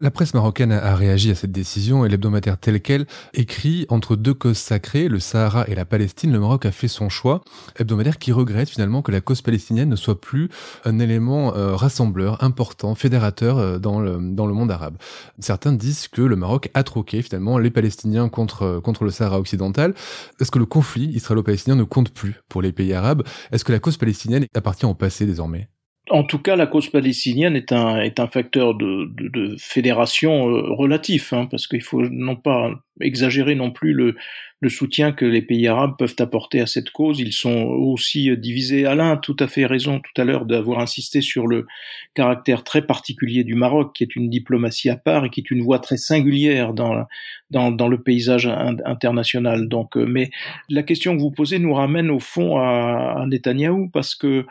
La 0.00 0.10
presse 0.10 0.34
marocaine 0.34 0.72
a 0.72 0.96
réagi 0.96 1.30
à 1.30 1.36
cette 1.36 1.52
décision 1.52 2.04
et 2.04 2.08
l'hebdomadaire 2.08 2.58
tel 2.58 2.82
quel 2.82 3.06
écrit 3.32 3.86
entre 3.88 4.16
deux 4.16 4.34
causes 4.34 4.58
sacrées, 4.58 5.06
le 5.06 5.20
Sahara 5.20 5.68
et 5.68 5.76
la 5.76 5.84
Palestine, 5.84 6.32
le 6.32 6.40
Maroc 6.40 6.66
a 6.66 6.72
fait 6.72 6.88
son 6.88 7.08
choix. 7.08 7.42
Hebdomadaire 7.78 8.18
qui 8.18 8.32
regrette 8.32 8.68
finalement 8.68 9.02
que 9.02 9.12
la 9.12 9.20
cause 9.20 9.40
palestinienne 9.40 9.88
ne 9.88 9.94
soit 9.94 10.20
plus 10.20 10.48
un 10.84 10.98
élément 10.98 11.54
euh, 11.54 11.76
rassembleur, 11.76 12.42
important, 12.42 12.96
fédérateur 12.96 13.58
euh, 13.58 13.78
dans, 13.78 14.00
le, 14.00 14.18
monde 14.18 14.72
arabe. 14.72 14.96
Certains 15.38 15.72
disent 15.72 16.08
que 16.08 16.22
le 16.22 16.34
Maroc 16.34 16.70
a 16.74 16.82
troqué 16.82 17.22
finalement 17.22 17.58
les 17.58 17.70
Palestiniens 17.70 18.28
contre, 18.28 18.62
euh, 18.62 18.80
contre 18.80 19.04
le 19.04 19.10
Sahara 19.10 19.38
occidental. 19.38 19.94
Est-ce 20.40 20.50
que 20.50 20.58
le 20.58 20.66
conflit 20.66 21.06
israélo-palestinien 21.14 21.76
ne 21.76 21.84
compte 21.84 22.12
plus 22.12 22.42
pour 22.48 22.62
les 22.62 22.72
pays 22.72 22.94
arabes? 22.94 23.22
Est-ce 23.52 23.64
que 23.64 23.72
la 23.72 23.78
cause 23.78 23.96
palestinienne 23.96 24.44
appartient 24.56 24.86
au 24.86 24.94
passé 24.94 25.24
désormais? 25.24 25.68
En 26.10 26.22
tout 26.22 26.38
cas, 26.38 26.54
la 26.54 26.66
cause 26.66 26.90
palestinienne 26.90 27.56
est 27.56 27.72
un, 27.72 27.98
est 28.00 28.20
un 28.20 28.26
facteur 28.26 28.74
de, 28.74 29.10
de, 29.14 29.28
de 29.28 29.56
fédération 29.58 30.48
euh, 30.50 30.74
relatif, 30.74 31.32
hein, 31.32 31.48
parce 31.50 31.66
qu'il 31.66 31.82
faut 31.82 32.02
non 32.02 32.36
pas 32.36 32.70
exagérer 33.00 33.54
non 33.54 33.70
plus 33.70 33.94
le, 33.94 34.14
le, 34.60 34.68
soutien 34.68 35.12
que 35.12 35.24
les 35.24 35.40
pays 35.40 35.66
arabes 35.66 35.94
peuvent 35.98 36.14
apporter 36.18 36.60
à 36.60 36.66
cette 36.66 36.90
cause. 36.90 37.20
Ils 37.20 37.32
sont 37.32 37.64
aussi 37.64 38.36
divisés. 38.36 38.84
Alain 38.84 39.12
a 39.12 39.16
tout 39.16 39.36
à 39.40 39.46
fait 39.46 39.64
raison 39.64 39.98
tout 39.98 40.20
à 40.20 40.24
l'heure 40.24 40.44
d'avoir 40.44 40.80
insisté 40.80 41.22
sur 41.22 41.46
le 41.46 41.66
caractère 42.12 42.64
très 42.64 42.82
particulier 42.82 43.42
du 43.42 43.54
Maroc, 43.54 43.94
qui 43.94 44.04
est 44.04 44.14
une 44.14 44.28
diplomatie 44.28 44.90
à 44.90 44.96
part 44.96 45.24
et 45.24 45.30
qui 45.30 45.40
est 45.40 45.50
une 45.50 45.62
voie 45.62 45.78
très 45.78 45.96
singulière 45.96 46.74
dans, 46.74 47.06
dans, 47.50 47.70
dans 47.70 47.88
le 47.88 48.02
paysage 48.02 48.46
international. 48.46 49.68
Donc, 49.68 49.96
euh, 49.96 50.04
mais 50.04 50.30
la 50.68 50.82
question 50.82 51.16
que 51.16 51.20
vous 51.22 51.30
posez 51.30 51.58
nous 51.58 51.72
ramène 51.72 52.10
au 52.10 52.20
fond 52.20 52.58
à, 52.58 53.22
à 53.22 53.26
Netanyahou, 53.26 53.88
parce 53.88 54.14
que 54.14 54.44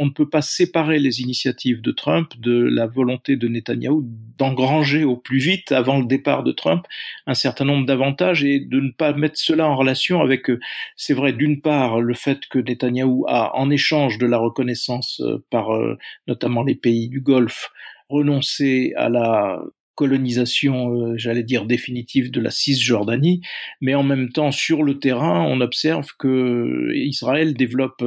on 0.00 0.06
ne 0.06 0.10
peut 0.10 0.28
pas 0.28 0.40
séparer 0.40 0.98
les 0.98 1.20
initiatives 1.20 1.82
de 1.82 1.92
Trump 1.92 2.32
de 2.38 2.52
la 2.52 2.86
volonté 2.86 3.36
de 3.36 3.48
Netanyahou 3.48 4.02
d'engranger 4.38 5.04
au 5.04 5.18
plus 5.18 5.38
vite, 5.38 5.72
avant 5.72 5.98
le 5.98 6.06
départ 6.06 6.42
de 6.42 6.52
Trump, 6.52 6.86
un 7.26 7.34
certain 7.34 7.66
nombre 7.66 7.84
d'avantages 7.84 8.42
et 8.42 8.60
de 8.60 8.80
ne 8.80 8.90
pas 8.92 9.12
mettre 9.12 9.36
cela 9.36 9.68
en 9.68 9.76
relation 9.76 10.22
avec, 10.22 10.48
euh, 10.48 10.58
c'est 10.96 11.12
vrai, 11.12 11.34
d'une 11.34 11.60
part, 11.60 12.00
le 12.00 12.14
fait 12.14 12.46
que 12.48 12.58
Netanyahou 12.58 13.26
a, 13.28 13.54
en 13.54 13.68
échange 13.68 14.16
de 14.16 14.24
la 14.24 14.38
reconnaissance 14.38 15.20
euh, 15.20 15.44
par 15.50 15.74
euh, 15.74 15.98
notamment 16.26 16.62
les 16.62 16.76
pays 16.76 17.10
du 17.10 17.20
Golfe, 17.20 17.70
renoncé 18.08 18.94
à 18.96 19.10
la 19.10 19.62
colonisation, 19.96 21.14
j'allais 21.18 21.42
dire 21.42 21.66
définitive 21.66 22.30
de 22.30 22.40
la 22.40 22.50
Cisjordanie, 22.50 23.42
mais 23.82 23.94
en 23.94 24.02
même 24.02 24.30
temps 24.30 24.50
sur 24.50 24.82
le 24.82 24.98
terrain, 24.98 25.44
on 25.46 25.60
observe 25.60 26.12
que 26.18 26.90
Israël 26.94 27.52
développe 27.52 28.02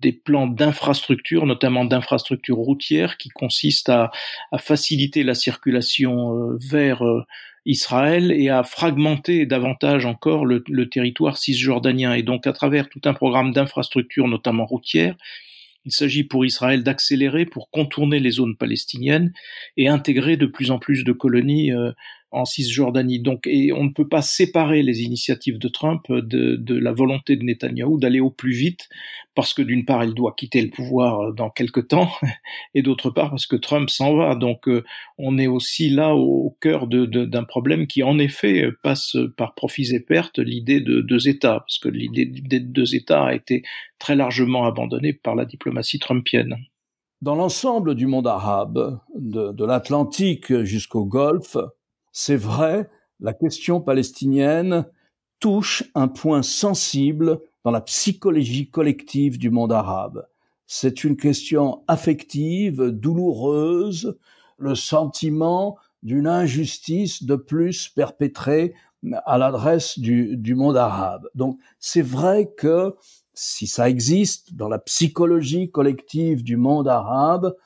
des 0.00 0.12
plans 0.12 0.46
d'infrastructures, 0.46 1.46
notamment 1.46 1.84
d'infrastructures 1.84 2.56
routières, 2.56 3.16
qui 3.16 3.28
consistent 3.28 3.90
à, 3.90 4.10
faciliter 4.58 5.22
la 5.22 5.34
circulation 5.34 6.34
euh, 6.34 6.58
vers 6.60 7.04
euh, 7.04 7.24
Israël 7.66 8.32
et 8.32 8.48
à 8.48 8.62
fragmenter 8.62 9.46
davantage 9.46 10.06
encore 10.06 10.46
le, 10.46 10.64
le, 10.68 10.88
territoire 10.88 11.36
cisjordanien. 11.36 12.14
Et 12.14 12.22
donc, 12.22 12.46
à 12.46 12.52
travers 12.52 12.88
tout 12.88 13.00
un 13.04 13.14
programme 13.14 13.52
d'infrastructures, 13.52 14.28
notamment 14.28 14.66
routières, 14.66 15.16
il 15.86 15.92
s'agit 15.92 16.24
pour 16.24 16.44
Israël 16.44 16.82
d'accélérer 16.82 17.46
pour 17.46 17.70
contourner 17.70 18.20
les 18.20 18.32
zones 18.32 18.56
palestiniennes 18.56 19.32
et 19.76 19.88
intégrer 19.88 20.36
de 20.36 20.46
plus 20.46 20.70
en 20.70 20.78
plus 20.78 21.04
de 21.04 21.12
colonies 21.12 21.72
euh, 21.72 21.92
en 22.30 22.44
Cisjordanie. 22.44 23.20
Donc, 23.20 23.46
et 23.46 23.72
on 23.72 23.84
ne 23.84 23.90
peut 23.90 24.08
pas 24.08 24.22
séparer 24.22 24.82
les 24.82 25.02
initiatives 25.02 25.58
de 25.58 25.68
Trump 25.68 26.02
de, 26.08 26.56
de 26.56 26.74
la 26.78 26.92
volonté 26.92 27.36
de 27.36 27.42
Netanyahou 27.42 27.98
d'aller 27.98 28.20
au 28.20 28.30
plus 28.30 28.52
vite, 28.52 28.88
parce 29.34 29.54
que 29.54 29.62
d'une 29.62 29.84
part, 29.84 30.04
il 30.04 30.14
doit 30.14 30.34
quitter 30.36 30.62
le 30.62 30.70
pouvoir 30.70 31.20
euh, 31.20 31.32
dans 31.32 31.50
quelque 31.50 31.80
temps, 31.80 32.10
et 32.74 32.82
d'autre 32.82 33.10
part 33.10 33.30
parce 33.30 33.46
que 33.46 33.56
Trump 33.56 33.90
s'en 33.90 34.16
va. 34.16 34.34
Donc, 34.34 34.68
euh, 34.68 34.84
on 35.18 35.38
est 35.38 35.46
aussi 35.46 35.90
là 35.90 36.14
au, 36.14 36.56
cœur 36.60 36.86
d'un 36.86 37.06
de, 37.06 37.44
problème 37.46 37.86
qui, 37.86 38.02
en 38.02 38.18
effet, 38.18 38.68
passe 38.82 39.16
par 39.36 39.54
profits 39.54 39.94
et 39.94 40.00
pertes 40.00 40.38
l'idée 40.38 40.80
de 40.80 41.00
deux 41.00 41.28
États, 41.28 41.60
parce 41.60 41.78
que 41.78 41.88
l'idée 41.88 42.26
de 42.26 42.58
deux 42.58 42.94
États 42.94 43.24
a 43.24 43.34
été 43.34 43.62
très 43.98 44.16
largement 44.16 44.64
abandonnée 44.64 45.12
par 45.12 45.34
la 45.34 45.44
diplomatie 45.44 45.98
trumpienne. 45.98 46.56
Dans 47.22 47.34
l'ensemble 47.34 47.94
du 47.94 48.06
monde 48.06 48.26
arabe, 48.26 48.98
de, 49.14 49.52
de 49.52 49.64
l'Atlantique 49.64 50.62
jusqu'au 50.62 51.04
Golfe, 51.04 51.58
c'est 52.12 52.36
vrai, 52.36 52.88
la 53.20 53.32
question 53.32 53.80
palestinienne 53.80 54.86
touche 55.38 55.84
un 55.94 56.08
point 56.08 56.42
sensible 56.42 57.40
dans 57.64 57.70
la 57.70 57.80
psychologie 57.80 58.68
collective 58.68 59.38
du 59.38 59.50
monde 59.50 59.72
arabe. 59.72 60.26
C'est 60.66 61.04
une 61.04 61.16
question 61.16 61.82
affective, 61.88 62.90
douloureuse, 62.90 64.16
le 64.58 64.74
sentiment 64.74 65.76
d'une 66.02 66.26
injustice 66.26 67.24
de 67.24 67.36
plus 67.36 67.88
perpétrée 67.88 68.74
à 69.24 69.38
l'adresse 69.38 69.98
du, 69.98 70.54
monde 70.54 70.76
arabe. 70.76 71.28
Donc 71.34 71.58
c'est 71.78 72.02
vrai 72.02 72.52
que 72.56 72.94
si 73.34 73.66
ça 73.66 73.88
existe 73.88 74.54
dans 74.54 74.68
la 74.68 74.78
psychologie 74.78 75.70
collective 75.70 76.42
du 76.42 76.56
monde 76.56 76.88
arabe, 76.88 77.56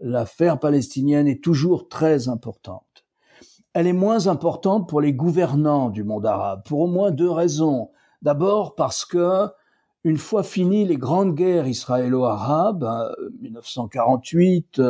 l'affaire 0.00 0.58
palestinienne 0.60 1.26
est 1.26 1.42
toujours 1.42 1.88
très 1.88 2.28
importante 2.28 2.85
elle 3.76 3.86
est 3.86 3.92
moins 3.92 4.26
importante 4.26 4.88
pour 4.88 5.02
les 5.02 5.12
gouvernants 5.12 5.90
du 5.90 6.02
monde 6.02 6.24
arabe, 6.24 6.62
pour 6.64 6.80
au 6.80 6.86
moins 6.86 7.10
deux 7.10 7.30
raisons. 7.30 7.90
D'abord 8.22 8.74
parce 8.74 9.04
que 9.04 9.48
une 10.02 10.16
fois 10.16 10.42
finies 10.42 10.86
les 10.86 10.96
grandes 10.96 11.34
guerres 11.34 11.68
israélo-arabes, 11.68 12.88
1948, 13.42 14.80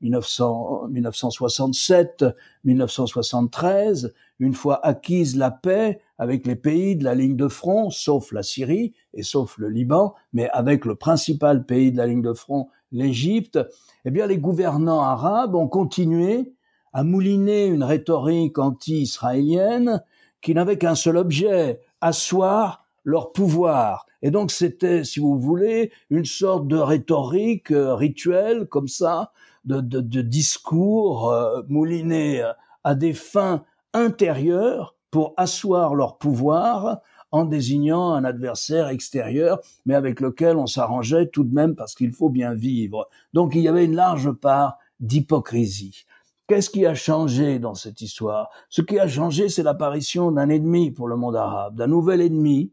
1967, 0.00 2.24
1973, 2.64 4.14
une 4.38 4.54
fois 4.54 4.86
acquise 4.86 5.36
la 5.36 5.50
paix 5.50 6.00
avec 6.16 6.46
les 6.46 6.56
pays 6.56 6.96
de 6.96 7.04
la 7.04 7.14
ligne 7.14 7.36
de 7.36 7.48
front, 7.48 7.90
sauf 7.90 8.32
la 8.32 8.42
Syrie 8.42 8.94
et 9.12 9.22
sauf 9.22 9.58
le 9.58 9.68
Liban, 9.68 10.14
mais 10.32 10.48
avec 10.48 10.86
le 10.86 10.94
principal 10.94 11.66
pays 11.66 11.92
de 11.92 11.98
la 11.98 12.06
ligne 12.06 12.22
de 12.22 12.32
front, 12.32 12.68
l'Égypte, 12.90 13.58
eh 14.06 14.10
bien 14.10 14.26
les 14.26 14.38
gouvernants 14.38 15.02
arabes 15.02 15.54
ont 15.54 15.68
continué 15.68 16.54
à 16.92 17.04
mouliner 17.04 17.66
une 17.66 17.84
rhétorique 17.84 18.58
anti-israélienne 18.58 20.02
qui 20.40 20.54
n'avait 20.54 20.78
qu'un 20.78 20.94
seul 20.94 21.16
objet, 21.16 21.80
asseoir 22.00 22.86
leur 23.04 23.32
pouvoir. 23.32 24.06
Et 24.22 24.30
donc 24.30 24.50
c'était, 24.50 25.04
si 25.04 25.20
vous 25.20 25.38
voulez, 25.38 25.92
une 26.10 26.24
sorte 26.24 26.66
de 26.66 26.76
rhétorique 26.76 27.70
euh, 27.70 27.94
rituelle 27.94 28.66
comme 28.66 28.88
ça, 28.88 29.32
de, 29.64 30.00
discours 30.22 31.30
euh, 31.30 31.62
moulinés 31.68 32.42
à 32.82 32.94
des 32.94 33.12
fins 33.12 33.64
intérieures 33.92 34.94
pour 35.10 35.34
asseoir 35.36 35.94
leur 35.94 36.18
pouvoir 36.18 37.00
en 37.32 37.44
désignant 37.44 38.12
un 38.12 38.24
adversaire 38.24 38.88
extérieur, 38.88 39.60
mais 39.86 39.94
avec 39.94 40.20
lequel 40.20 40.56
on 40.56 40.66
s'arrangeait 40.66 41.28
tout 41.28 41.44
de 41.44 41.54
même 41.54 41.76
parce 41.76 41.94
qu'il 41.94 42.12
faut 42.12 42.30
bien 42.30 42.54
vivre. 42.54 43.08
Donc 43.34 43.54
il 43.54 43.60
y 43.60 43.68
avait 43.68 43.84
une 43.84 43.94
large 43.94 44.32
part 44.32 44.78
d'hypocrisie. 44.98 46.04
Qu'est-ce 46.50 46.70
qui 46.70 46.84
a 46.84 46.96
changé 46.96 47.60
dans 47.60 47.74
cette 47.74 48.00
histoire? 48.00 48.50
Ce 48.70 48.82
qui 48.82 48.98
a 48.98 49.06
changé, 49.06 49.48
c'est 49.48 49.62
l'apparition 49.62 50.32
d'un 50.32 50.48
ennemi 50.48 50.90
pour 50.90 51.06
le 51.06 51.14
monde 51.14 51.36
arabe, 51.36 51.76
d'un 51.76 51.86
nouvel 51.86 52.20
ennemi, 52.20 52.72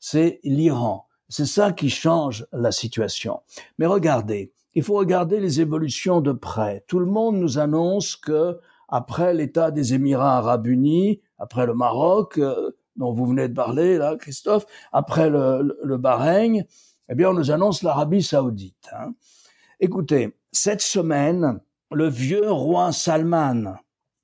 c'est 0.00 0.40
l'Iran. 0.44 1.06
C'est 1.28 1.44
ça 1.44 1.72
qui 1.72 1.90
change 1.90 2.46
la 2.52 2.72
situation. 2.72 3.40
Mais 3.76 3.84
regardez, 3.84 4.54
il 4.72 4.82
faut 4.82 4.94
regarder 4.94 5.40
les 5.40 5.60
évolutions 5.60 6.22
de 6.22 6.32
près. 6.32 6.86
Tout 6.86 7.00
le 7.00 7.04
monde 7.04 7.36
nous 7.36 7.58
annonce 7.58 8.16
que 8.16 8.58
après 8.88 9.34
l'État 9.34 9.72
des 9.72 9.92
Émirats 9.92 10.38
arabes 10.38 10.66
unis, 10.66 11.20
après 11.38 11.66
le 11.66 11.74
Maroc, 11.74 12.38
euh, 12.38 12.70
dont 12.96 13.12
vous 13.12 13.26
venez 13.26 13.50
de 13.50 13.54
parler 13.54 13.98
là, 13.98 14.16
Christophe, 14.16 14.64
après 14.90 15.28
le, 15.28 15.96
Bahreïn, 15.98 16.64
eh 17.10 17.14
bien, 17.14 17.28
on 17.28 17.34
nous 17.34 17.50
annonce 17.50 17.82
l'Arabie 17.82 18.22
saoudite. 18.22 18.88
Hein. 18.98 19.12
Écoutez, 19.80 20.34
cette 20.50 20.80
semaine, 20.80 21.60
le 21.90 22.08
vieux 22.08 22.50
roi 22.50 22.92
Salman, 22.92 23.76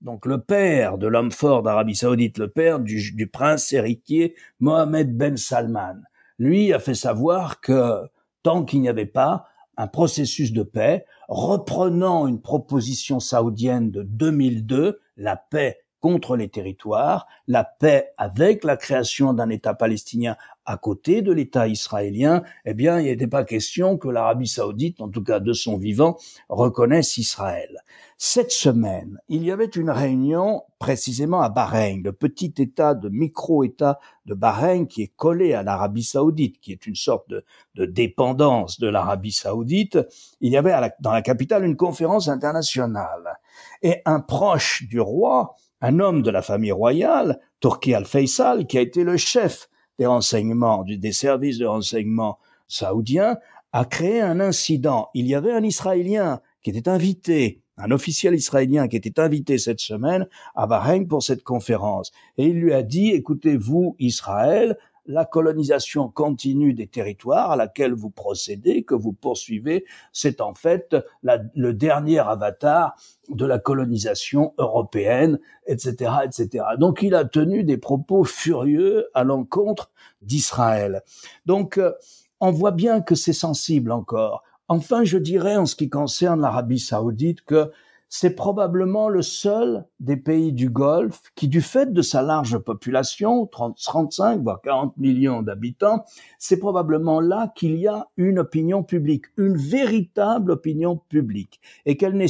donc 0.02 0.26
le 0.26 0.40
père 0.40 0.98
de 0.98 1.06
l'homme 1.06 1.32
fort 1.32 1.62
d'Arabie 1.62 1.96
saoudite, 1.96 2.38
le 2.38 2.48
père 2.48 2.78
du, 2.78 3.26
prince 3.32 3.72
héritier 3.72 4.34
Mohamed 4.60 5.16
Ben 5.16 5.36
Salman, 5.36 5.96
lui 6.38 6.72
a 6.74 6.78
fait 6.78 6.94
savoir 6.94 7.60
que 7.60 8.02
tant 8.42 8.64
qu'il 8.64 8.82
n'y 8.82 8.88
avait 8.88 9.06
pas 9.06 9.46
un 9.76 9.86
processus 9.86 10.52
de 10.52 10.62
paix, 10.62 11.06
reprenant 11.28 12.26
une 12.26 12.40
proposition 12.40 13.18
saoudienne 13.18 13.90
de 13.90 14.02
2002, 14.02 15.00
la 15.16 15.36
paix 15.36 15.83
contre 16.04 16.36
les 16.36 16.50
territoires, 16.50 17.26
la 17.48 17.64
paix 17.64 18.12
avec 18.18 18.62
la 18.62 18.76
création 18.76 19.32
d'un 19.32 19.48
État 19.48 19.72
palestinien 19.72 20.36
à 20.66 20.76
côté 20.76 21.22
de 21.22 21.32
l'État 21.32 21.66
israélien, 21.66 22.42
eh 22.66 22.74
bien, 22.74 23.00
il 23.00 23.06
n'était 23.06 23.26
pas 23.26 23.42
question 23.42 23.96
que 23.96 24.08
l'Arabie 24.08 24.46
saoudite, 24.46 25.00
en 25.00 25.08
tout 25.08 25.24
cas 25.24 25.40
de 25.40 25.54
son 25.54 25.78
vivant, 25.78 26.18
reconnaisse 26.50 27.16
Israël. 27.16 27.82
Cette 28.18 28.50
semaine, 28.50 29.18
il 29.28 29.44
y 29.44 29.50
avait 29.50 29.64
une 29.64 29.88
réunion 29.88 30.64
précisément 30.78 31.40
à 31.40 31.48
Bahreïn, 31.48 32.02
le 32.02 32.12
petit 32.12 32.52
État 32.58 32.94
de 32.94 33.08
micro-État 33.08 33.98
de 34.26 34.34
Bahreïn 34.34 34.86
qui 34.86 35.02
est 35.02 35.12
collé 35.16 35.54
à 35.54 35.62
l'Arabie 35.62 36.04
saoudite, 36.04 36.60
qui 36.60 36.72
est 36.72 36.86
une 36.86 36.96
sorte 36.96 37.30
de, 37.30 37.46
de 37.76 37.86
dépendance 37.86 38.78
de 38.78 38.88
l'Arabie 38.88 39.32
saoudite. 39.32 39.98
Il 40.42 40.52
y 40.52 40.58
avait 40.58 40.74
dans 41.00 41.12
la 41.12 41.22
capitale 41.22 41.64
une 41.64 41.76
conférence 41.76 42.28
internationale. 42.28 43.38
Et 43.82 44.02
un 44.04 44.20
proche 44.20 44.84
du 44.88 45.00
roi 45.00 45.56
un 45.84 46.00
homme 46.00 46.22
de 46.22 46.30
la 46.30 46.40
famille 46.40 46.72
royale, 46.72 47.38
Turki 47.60 47.94
al-Faisal, 47.94 48.66
qui 48.66 48.78
a 48.78 48.80
été 48.80 49.04
le 49.04 49.18
chef 49.18 49.68
des 49.98 50.06
renseignements, 50.06 50.82
des 50.82 51.12
services 51.12 51.58
de 51.58 51.66
renseignement 51.66 52.38
saoudiens, 52.68 53.36
a 53.72 53.84
créé 53.84 54.22
un 54.22 54.40
incident. 54.40 55.10
Il 55.12 55.26
y 55.26 55.34
avait 55.34 55.52
un 55.52 55.62
Israélien 55.62 56.40
qui 56.62 56.70
était 56.70 56.88
invité, 56.88 57.60
un 57.76 57.90
officiel 57.90 58.34
israélien 58.34 58.88
qui 58.88 58.96
était 58.96 59.20
invité 59.20 59.58
cette 59.58 59.80
semaine 59.80 60.26
à 60.54 60.66
Bahreïn 60.66 61.06
pour 61.06 61.22
cette 61.22 61.42
conférence. 61.42 62.12
Et 62.38 62.46
il 62.46 62.58
lui 62.60 62.72
a 62.72 62.82
dit, 62.82 63.10
écoutez, 63.10 63.58
vous, 63.58 63.94
Israël, 63.98 64.78
la 65.06 65.24
colonisation 65.24 66.08
continue 66.08 66.72
des 66.72 66.86
territoires 66.86 67.50
à 67.50 67.56
laquelle 67.56 67.92
vous 67.92 68.10
procédez, 68.10 68.84
que 68.84 68.94
vous 68.94 69.12
poursuivez, 69.12 69.84
c'est 70.12 70.40
en 70.40 70.54
fait 70.54 70.96
le 71.22 71.72
dernier 71.72 72.18
avatar 72.18 72.96
de 73.28 73.46
la 73.46 73.58
colonisation 73.58 74.54
européenne, 74.58 75.38
etc., 75.66 76.12
etc. 76.24 76.64
Donc 76.78 77.02
il 77.02 77.14
a 77.14 77.24
tenu 77.24 77.64
des 77.64 77.76
propos 77.76 78.24
furieux 78.24 79.08
à 79.14 79.24
l'encontre 79.24 79.90
d'Israël. 80.22 81.02
Donc 81.46 81.78
euh, 81.78 81.92
on 82.40 82.50
voit 82.50 82.72
bien 82.72 83.00
que 83.00 83.14
c'est 83.14 83.32
sensible 83.32 83.92
encore. 83.92 84.42
Enfin, 84.68 85.04
je 85.04 85.18
dirais 85.18 85.56
en 85.56 85.66
ce 85.66 85.76
qui 85.76 85.90
concerne 85.90 86.40
l'Arabie 86.40 86.78
saoudite 86.78 87.42
que 87.42 87.70
c'est 88.16 88.36
probablement 88.36 89.08
le 89.08 89.22
seul 89.22 89.86
des 89.98 90.16
pays 90.16 90.52
du 90.52 90.70
Golfe 90.70 91.20
qui, 91.34 91.48
du 91.48 91.60
fait 91.60 91.92
de 91.92 92.00
sa 92.00 92.22
large 92.22 92.58
population, 92.58 93.44
30, 93.44 93.76
35 93.76 94.40
voire 94.40 94.60
40 94.62 94.96
millions 94.98 95.42
d'habitants, 95.42 96.04
c'est 96.38 96.60
probablement 96.60 97.18
là 97.18 97.52
qu'il 97.56 97.74
y 97.74 97.88
a 97.88 98.06
une 98.16 98.38
opinion 98.38 98.84
publique, 98.84 99.24
une 99.36 99.56
véritable 99.56 100.52
opinion 100.52 100.96
publique, 101.08 101.60
et 101.86 101.96
qu'elle 101.96 102.14
n'est 102.14 102.28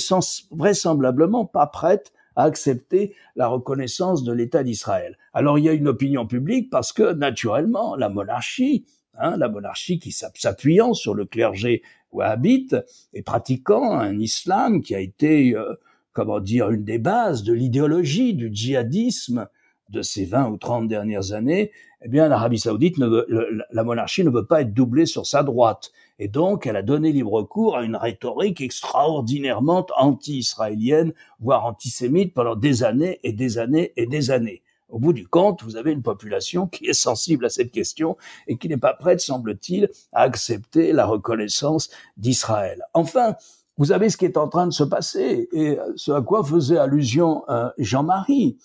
vraisemblablement 0.52 1.44
pas 1.44 1.66
prête 1.66 2.14
à 2.34 2.44
accepter 2.44 3.14
la 3.36 3.48
reconnaissance 3.48 4.24
de 4.24 4.32
l'État 4.32 4.62
d'Israël. 4.62 5.18
Alors 5.34 5.58
il 5.58 5.66
y 5.66 5.68
a 5.68 5.74
une 5.74 5.88
opinion 5.88 6.26
publique 6.26 6.70
parce 6.70 6.94
que, 6.94 7.12
naturellement, 7.12 7.94
la 7.94 8.08
monarchie, 8.08 8.86
hein, 9.18 9.36
la 9.36 9.48
monarchie 9.48 9.98
qui 9.98 10.12
s'appuyant 10.12 10.94
sur 10.94 11.14
le 11.14 11.24
clergé 11.24 11.82
wahhabite 12.12 12.76
et 13.12 13.22
pratiquant 13.22 13.92
un 13.92 14.18
islam 14.18 14.82
qui 14.82 14.94
a 14.94 15.00
été, 15.00 15.54
euh, 15.56 15.74
comment 16.12 16.40
dire, 16.40 16.70
une 16.70 16.84
des 16.84 16.98
bases 16.98 17.42
de 17.42 17.52
l'idéologie 17.52 18.34
du 18.34 18.50
djihadisme 18.52 19.48
de 19.90 20.02
ces 20.02 20.24
20 20.24 20.48
ou 20.48 20.56
30 20.56 20.88
dernières 20.88 21.32
années, 21.32 21.70
eh 22.02 22.08
bien, 22.08 22.28
l'Arabie 22.28 22.58
saoudite, 22.58 22.98
ne 22.98 23.06
veut, 23.06 23.26
la 23.70 23.84
monarchie 23.84 24.24
ne 24.24 24.30
veut 24.30 24.46
pas 24.46 24.60
être 24.60 24.74
doublée 24.74 25.06
sur 25.06 25.26
sa 25.26 25.42
droite. 25.42 25.90
Et 26.18 26.28
donc, 26.28 26.66
elle 26.66 26.76
a 26.76 26.82
donné 26.82 27.12
libre 27.12 27.42
cours 27.42 27.76
à 27.76 27.84
une 27.84 27.96
rhétorique 27.96 28.60
extraordinairement 28.60 29.86
anti-israélienne, 29.96 31.12
voire 31.40 31.64
antisémite 31.64 32.34
pendant 32.34 32.56
des 32.56 32.84
années 32.84 33.20
et 33.22 33.32
des 33.32 33.58
années 33.58 33.92
et 33.96 34.06
des 34.06 34.30
années. 34.30 34.62
Au 34.88 34.98
bout 34.98 35.12
du 35.12 35.26
compte, 35.26 35.62
vous 35.62 35.76
avez 35.76 35.92
une 35.92 36.02
population 36.02 36.66
qui 36.66 36.86
est 36.86 36.92
sensible 36.92 37.46
à 37.46 37.48
cette 37.48 37.72
question 37.72 38.16
et 38.46 38.58
qui 38.58 38.68
n'est 38.68 38.76
pas 38.76 38.94
prête, 38.94 39.20
semble-t-il, 39.20 39.88
à 40.12 40.22
accepter 40.22 40.92
la 40.92 41.06
reconnaissance 41.06 41.90
d'Israël. 42.16 42.84
Enfin, 42.92 43.34
vous 43.76 43.92
avez 43.92 44.08
ce 44.08 44.16
qui 44.16 44.24
est 44.24 44.36
en 44.36 44.48
train 44.48 44.66
de 44.66 44.72
se 44.72 44.84
passer 44.84 45.48
et 45.52 45.78
ce 45.96 46.12
à 46.12 46.22
quoi 46.22 46.44
faisait 46.44 46.78
allusion 46.78 47.44
euh, 47.48 47.70
Jean-Marie. 47.78 48.56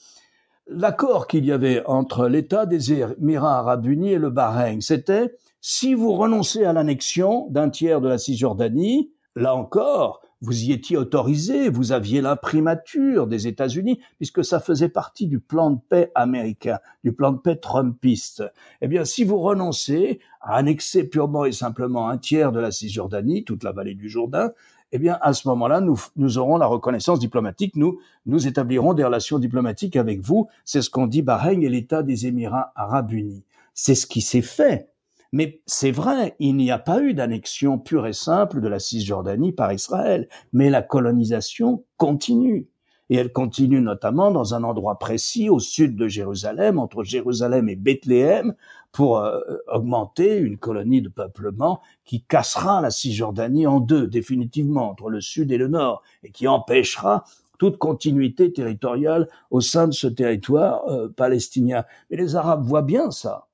L'accord 0.67 1.25
qu'il 1.25 1.45
y 1.45 1.51
avait 1.51 1.83
entre 1.87 2.27
l'État 2.27 2.67
des 2.67 2.93
Émirats 2.93 3.59
arabes 3.59 3.87
unis 3.87 4.13
et 4.13 4.19
le 4.19 4.29
Bahreïn, 4.29 4.81
c'était 4.81 5.35
si 5.61 5.93
vous 5.93 6.13
renoncez 6.13 6.63
à 6.63 6.73
l'annexion 6.73 7.47
d'un 7.49 7.69
tiers 7.69 8.01
de 8.01 8.07
la 8.07 8.17
Cisjordanie, 8.17 9.11
là 9.35 9.55
encore, 9.55 10.21
vous 10.41 10.63
y 10.63 10.71
étiez 10.71 10.95
autorisé, 10.97 11.69
vous 11.69 11.91
aviez 11.91 12.21
l'imprimature 12.21 13.27
des 13.27 13.47
États-Unis, 13.47 13.99
puisque 14.17 14.43
ça 14.43 14.59
faisait 14.59 14.89
partie 14.89 15.27
du 15.27 15.39
plan 15.39 15.71
de 15.71 15.79
paix 15.89 16.11
américain, 16.15 16.79
du 17.03 17.11
plan 17.11 17.31
de 17.31 17.37
paix 17.37 17.57
trumpiste. 17.57 18.43
Eh 18.81 18.87
bien, 18.87 19.03
si 19.03 19.23
vous 19.23 19.39
renoncez 19.39 20.19
à 20.41 20.55
annexer 20.55 21.03
purement 21.03 21.45
et 21.45 21.51
simplement 21.51 22.09
un 22.09 22.17
tiers 22.17 22.51
de 22.51 22.59
la 22.59 22.71
Cisjordanie, 22.71 23.43
toute 23.43 23.63
la 23.63 23.73
vallée 23.73 23.95
du 23.95 24.07
Jourdain, 24.07 24.51
eh 24.91 24.97
bien, 24.97 25.17
à 25.21 25.33
ce 25.33 25.47
moment-là, 25.49 25.81
nous, 25.81 26.01
nous 26.15 26.37
aurons 26.37 26.57
la 26.57 26.65
reconnaissance 26.65 27.19
diplomatique, 27.19 27.75
nous, 27.75 27.99
nous 28.25 28.47
établirons 28.47 28.93
des 28.93 29.03
relations 29.03 29.37
diplomatiques 29.37 29.95
avec 29.95 30.21
vous. 30.21 30.47
C'est 30.65 30.81
ce 30.81 30.89
qu'ont 30.89 31.05
dit 31.05 31.21
Bahreïn 31.21 31.61
et 31.61 31.69
l'État 31.69 32.01
des 32.01 32.25
Émirats 32.25 32.71
arabes 32.75 33.11
unis. 33.11 33.43
C'est 33.75 33.95
ce 33.95 34.07
qui 34.07 34.21
s'est 34.21 34.41
fait 34.41 34.88
mais 35.31 35.61
c'est 35.65 35.91
vrai, 35.91 36.35
il 36.39 36.55
n'y 36.55 36.71
a 36.71 36.79
pas 36.79 37.01
eu 37.01 37.13
d'annexion 37.13 37.77
pure 37.77 38.07
et 38.07 38.13
simple 38.13 38.61
de 38.61 38.67
la 38.67 38.79
Cisjordanie 38.79 39.51
par 39.51 39.71
Israël, 39.71 40.27
mais 40.53 40.69
la 40.69 40.81
colonisation 40.81 41.83
continue. 41.97 42.67
Et 43.11 43.15
elle 43.15 43.31
continue 43.31 43.81
notamment 43.81 44.29
dans 44.31 44.53
un 44.53 44.63
endroit 44.63 44.99
précis 44.99 45.49
au 45.49 45.59
sud 45.59 45.95
de 45.95 46.07
Jérusalem, 46.07 46.77
entre 46.77 47.03
Jérusalem 47.03 47.67
et 47.67 47.75
Bethléem, 47.75 48.53
pour 48.91 49.19
euh, 49.19 49.39
augmenter 49.67 50.37
une 50.37 50.57
colonie 50.57 51.01
de 51.01 51.09
peuplement 51.09 51.81
qui 52.05 52.23
cassera 52.23 52.81
la 52.81 52.91
Cisjordanie 52.91 53.67
en 53.67 53.79
deux, 53.79 54.07
définitivement, 54.07 54.89
entre 54.89 55.09
le 55.09 55.21
sud 55.21 55.51
et 55.51 55.57
le 55.57 55.67
nord, 55.67 56.03
et 56.23 56.31
qui 56.31 56.47
empêchera 56.47 57.23
toute 57.57 57.77
continuité 57.77 58.53
territoriale 58.53 59.27
au 59.51 59.61
sein 59.61 59.87
de 59.87 59.93
ce 59.93 60.07
territoire 60.07 60.87
euh, 60.87 61.09
palestinien. 61.09 61.83
Mais 62.09 62.17
les 62.17 62.35
Arabes 62.35 62.63
voient 62.63 62.81
bien 62.81 63.11
ça. 63.11 63.48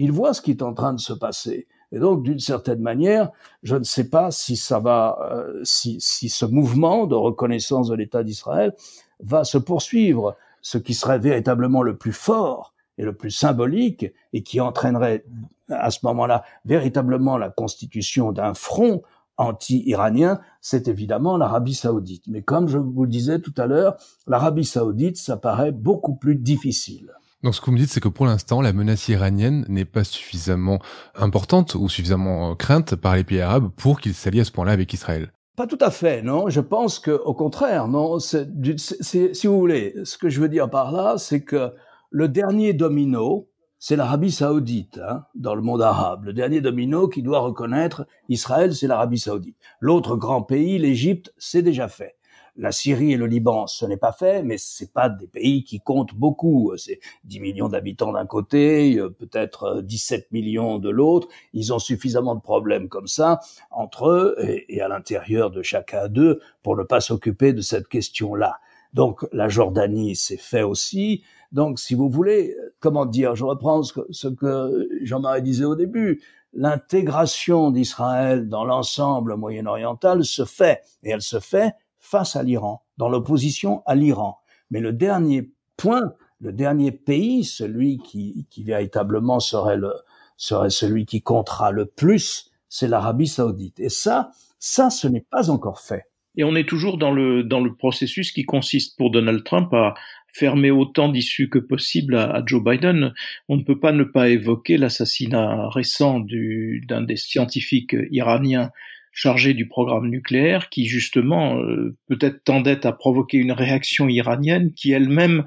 Ils 0.00 0.12
voient 0.12 0.32
ce 0.32 0.40
qui 0.40 0.50
est 0.50 0.62
en 0.62 0.72
train 0.72 0.94
de 0.94 0.98
se 0.98 1.12
passer. 1.12 1.66
Et 1.92 1.98
donc, 1.98 2.22
d'une 2.22 2.38
certaine 2.38 2.80
manière, 2.80 3.30
je 3.62 3.76
ne 3.76 3.84
sais 3.84 4.08
pas 4.08 4.30
si 4.30 4.56
ça 4.56 4.78
va, 4.78 5.18
euh, 5.30 5.60
si, 5.62 6.00
si 6.00 6.30
ce 6.30 6.46
mouvement 6.46 7.06
de 7.06 7.14
reconnaissance 7.14 7.88
de 7.88 7.94
l'État 7.96 8.24
d'Israël 8.24 8.74
va 9.22 9.44
se 9.44 9.58
poursuivre. 9.58 10.36
Ce 10.62 10.78
qui 10.78 10.94
serait 10.94 11.18
véritablement 11.18 11.82
le 11.82 11.98
plus 11.98 12.12
fort 12.12 12.72
et 12.96 13.02
le 13.02 13.14
plus 13.14 13.30
symbolique 13.30 14.06
et 14.32 14.42
qui 14.42 14.58
entraînerait 14.58 15.26
à 15.68 15.90
ce 15.90 15.98
moment-là 16.04 16.44
véritablement 16.64 17.36
la 17.36 17.50
constitution 17.50 18.32
d'un 18.32 18.54
front 18.54 19.02
anti-iranien, 19.36 20.40
c'est 20.62 20.88
évidemment 20.88 21.36
l'Arabie 21.36 21.74
saoudite. 21.74 22.24
Mais 22.26 22.40
comme 22.40 22.68
je 22.68 22.78
vous 22.78 23.04
le 23.04 23.10
disais 23.10 23.40
tout 23.40 23.54
à 23.58 23.66
l'heure, 23.66 23.96
l'Arabie 24.26 24.64
saoudite, 24.64 25.18
ça 25.18 25.36
paraît 25.36 25.72
beaucoup 25.72 26.14
plus 26.14 26.36
difficile. 26.36 27.12
Donc 27.42 27.54
ce 27.54 27.60
que 27.60 27.66
vous 27.66 27.72
me 27.72 27.78
dites, 27.78 27.90
c'est 27.90 28.00
que 28.00 28.08
pour 28.08 28.26
l'instant, 28.26 28.60
la 28.60 28.74
menace 28.74 29.08
iranienne 29.08 29.64
n'est 29.68 29.86
pas 29.86 30.04
suffisamment 30.04 30.78
importante 31.14 31.74
ou 31.74 31.88
suffisamment 31.88 32.54
crainte 32.54 32.96
par 32.96 33.16
les 33.16 33.24
pays 33.24 33.40
arabes 33.40 33.70
pour 33.76 34.00
qu'ils 34.00 34.14
s'allient 34.14 34.40
à 34.40 34.44
ce 34.44 34.52
point-là 34.52 34.72
avec 34.72 34.92
Israël. 34.92 35.32
Pas 35.56 35.66
tout 35.66 35.78
à 35.80 35.90
fait, 35.90 36.22
non. 36.22 36.50
Je 36.50 36.60
pense 36.60 36.98
que, 36.98 37.10
au 37.10 37.32
contraire, 37.34 37.88
non. 37.88 38.18
Si 38.18 39.46
vous 39.46 39.58
voulez, 39.58 39.94
ce 40.04 40.18
que 40.18 40.28
je 40.28 40.40
veux 40.40 40.50
dire 40.50 40.68
par 40.68 40.92
là, 40.92 41.16
c'est 41.16 41.42
que 41.42 41.72
le 42.10 42.28
dernier 42.28 42.74
domino, 42.74 43.48
c'est 43.78 43.96
l'Arabie 43.96 44.32
saoudite 44.32 44.98
hein, 44.98 45.24
dans 45.34 45.54
le 45.54 45.62
monde 45.62 45.80
arabe. 45.80 46.24
Le 46.24 46.34
dernier 46.34 46.60
domino 46.60 47.08
qui 47.08 47.22
doit 47.22 47.40
reconnaître 47.40 48.06
Israël, 48.28 48.74
c'est 48.74 48.86
l'Arabie 48.86 49.18
saoudite. 49.18 49.56
L'autre 49.80 50.16
grand 50.16 50.42
pays, 50.42 50.78
l'Égypte, 50.78 51.32
c'est 51.38 51.62
déjà 51.62 51.88
fait. 51.88 52.16
La 52.60 52.72
Syrie 52.72 53.12
et 53.12 53.16
le 53.16 53.26
Liban, 53.26 53.66
ce 53.66 53.86
n'est 53.86 53.96
pas 53.96 54.12
fait, 54.12 54.42
mais 54.42 54.58
c'est 54.58 54.92
pas 54.92 55.08
des 55.08 55.26
pays 55.26 55.64
qui 55.64 55.80
comptent 55.80 56.14
beaucoup. 56.14 56.72
C'est 56.76 57.00
10 57.24 57.40
millions 57.40 57.68
d'habitants 57.68 58.12
d'un 58.12 58.26
côté, 58.26 58.98
euh, 58.98 59.08
peut-être 59.08 59.80
17 59.80 60.20
euh, 60.20 60.26
millions 60.30 60.78
de 60.78 60.90
l'autre. 60.90 61.26
Ils 61.54 61.72
ont 61.72 61.78
suffisamment 61.78 62.34
de 62.34 62.42
problèmes 62.42 62.88
comme 62.88 63.06
ça 63.06 63.40
entre 63.70 64.10
eux 64.10 64.36
et, 64.40 64.76
et 64.76 64.82
à 64.82 64.88
l'intérieur 64.88 65.50
de 65.50 65.62
chacun 65.62 66.08
d'eux 66.08 66.40
pour 66.62 66.76
ne 66.76 66.82
pas 66.82 67.00
s'occuper 67.00 67.54
de 67.54 67.62
cette 67.62 67.88
question-là. 67.88 68.58
Donc 68.92 69.26
la 69.32 69.48
Jordanie, 69.48 70.14
c'est 70.14 70.36
fait 70.36 70.62
aussi. 70.62 71.22
Donc, 71.52 71.80
si 71.80 71.94
vous 71.94 72.08
voulez, 72.08 72.54
comment 72.78 73.06
dire, 73.06 73.34
je 73.34 73.44
reprends 73.44 73.82
ce 73.82 74.28
que, 74.28 74.88
Jean-Marie 75.02 75.42
disait 75.42 75.64
au 75.64 75.74
début, 75.74 76.22
l'intégration 76.52 77.70
d'Israël 77.70 78.48
dans 78.48 78.64
l'ensemble 78.64 79.36
moyen-oriental 79.36 80.24
se 80.24 80.44
fait, 80.44 80.82
et 81.02 81.10
elle 81.10 81.22
se 81.22 81.40
fait 81.40 81.74
face 82.10 82.36
à 82.36 82.42
l'Iran, 82.42 82.82
dans 82.96 83.08
l'opposition 83.08 83.82
à 83.86 83.94
l'Iran. 83.94 84.38
Mais 84.70 84.80
le 84.80 84.92
dernier 84.92 85.50
point, 85.76 86.12
le 86.40 86.52
dernier 86.52 86.92
pays, 86.92 87.44
celui 87.44 87.98
qui, 87.98 88.46
véritablement 88.58 89.40
serait, 89.40 89.76
le, 89.76 89.92
serait 90.36 90.70
celui 90.70 91.06
qui 91.06 91.22
comptera 91.22 91.70
le 91.70 91.86
plus, 91.86 92.50
c'est 92.68 92.88
l'Arabie 92.88 93.28
saoudite. 93.28 93.78
Et 93.80 93.88
ça, 93.88 94.30
ça, 94.58 94.90
ce 94.90 95.08
n'est 95.08 95.26
pas 95.30 95.50
encore 95.50 95.80
fait. 95.80 96.04
Et 96.36 96.44
on 96.44 96.54
est 96.54 96.68
toujours 96.68 96.96
dans 96.96 97.10
le, 97.10 97.42
dans 97.42 97.60
le 97.60 97.74
processus 97.74 98.30
qui 98.30 98.44
consiste 98.44 98.96
pour 98.96 99.10
Donald 99.10 99.42
Trump 99.44 99.72
à, 99.74 99.94
fermer 100.32 100.70
autant 100.70 101.08
d'issues 101.08 101.48
que 101.48 101.58
possible 101.58 102.16
à, 102.16 102.42
Joe 102.46 102.62
Biden, 102.62 103.12
on 103.48 103.56
ne 103.56 103.62
peut 103.62 103.78
pas 103.78 103.92
ne 103.92 104.04
pas 104.04 104.28
évoquer 104.28 104.76
l'assassinat 104.76 105.68
récent 105.68 106.20
d'un 106.20 107.02
des 107.02 107.16
scientifiques 107.16 107.96
iraniens 108.10 108.70
chargé 109.12 109.54
du 109.54 109.66
programme 109.68 110.08
nucléaire 110.08 110.68
qui 110.68 110.86
justement 110.86 111.58
euh, 111.58 111.96
peut-être 112.08 112.44
tendait 112.44 112.86
à 112.86 112.92
provoquer 112.92 113.38
une 113.38 113.52
réaction 113.52 114.08
iranienne 114.08 114.72
qui 114.74 114.92
elle-même 114.92 115.44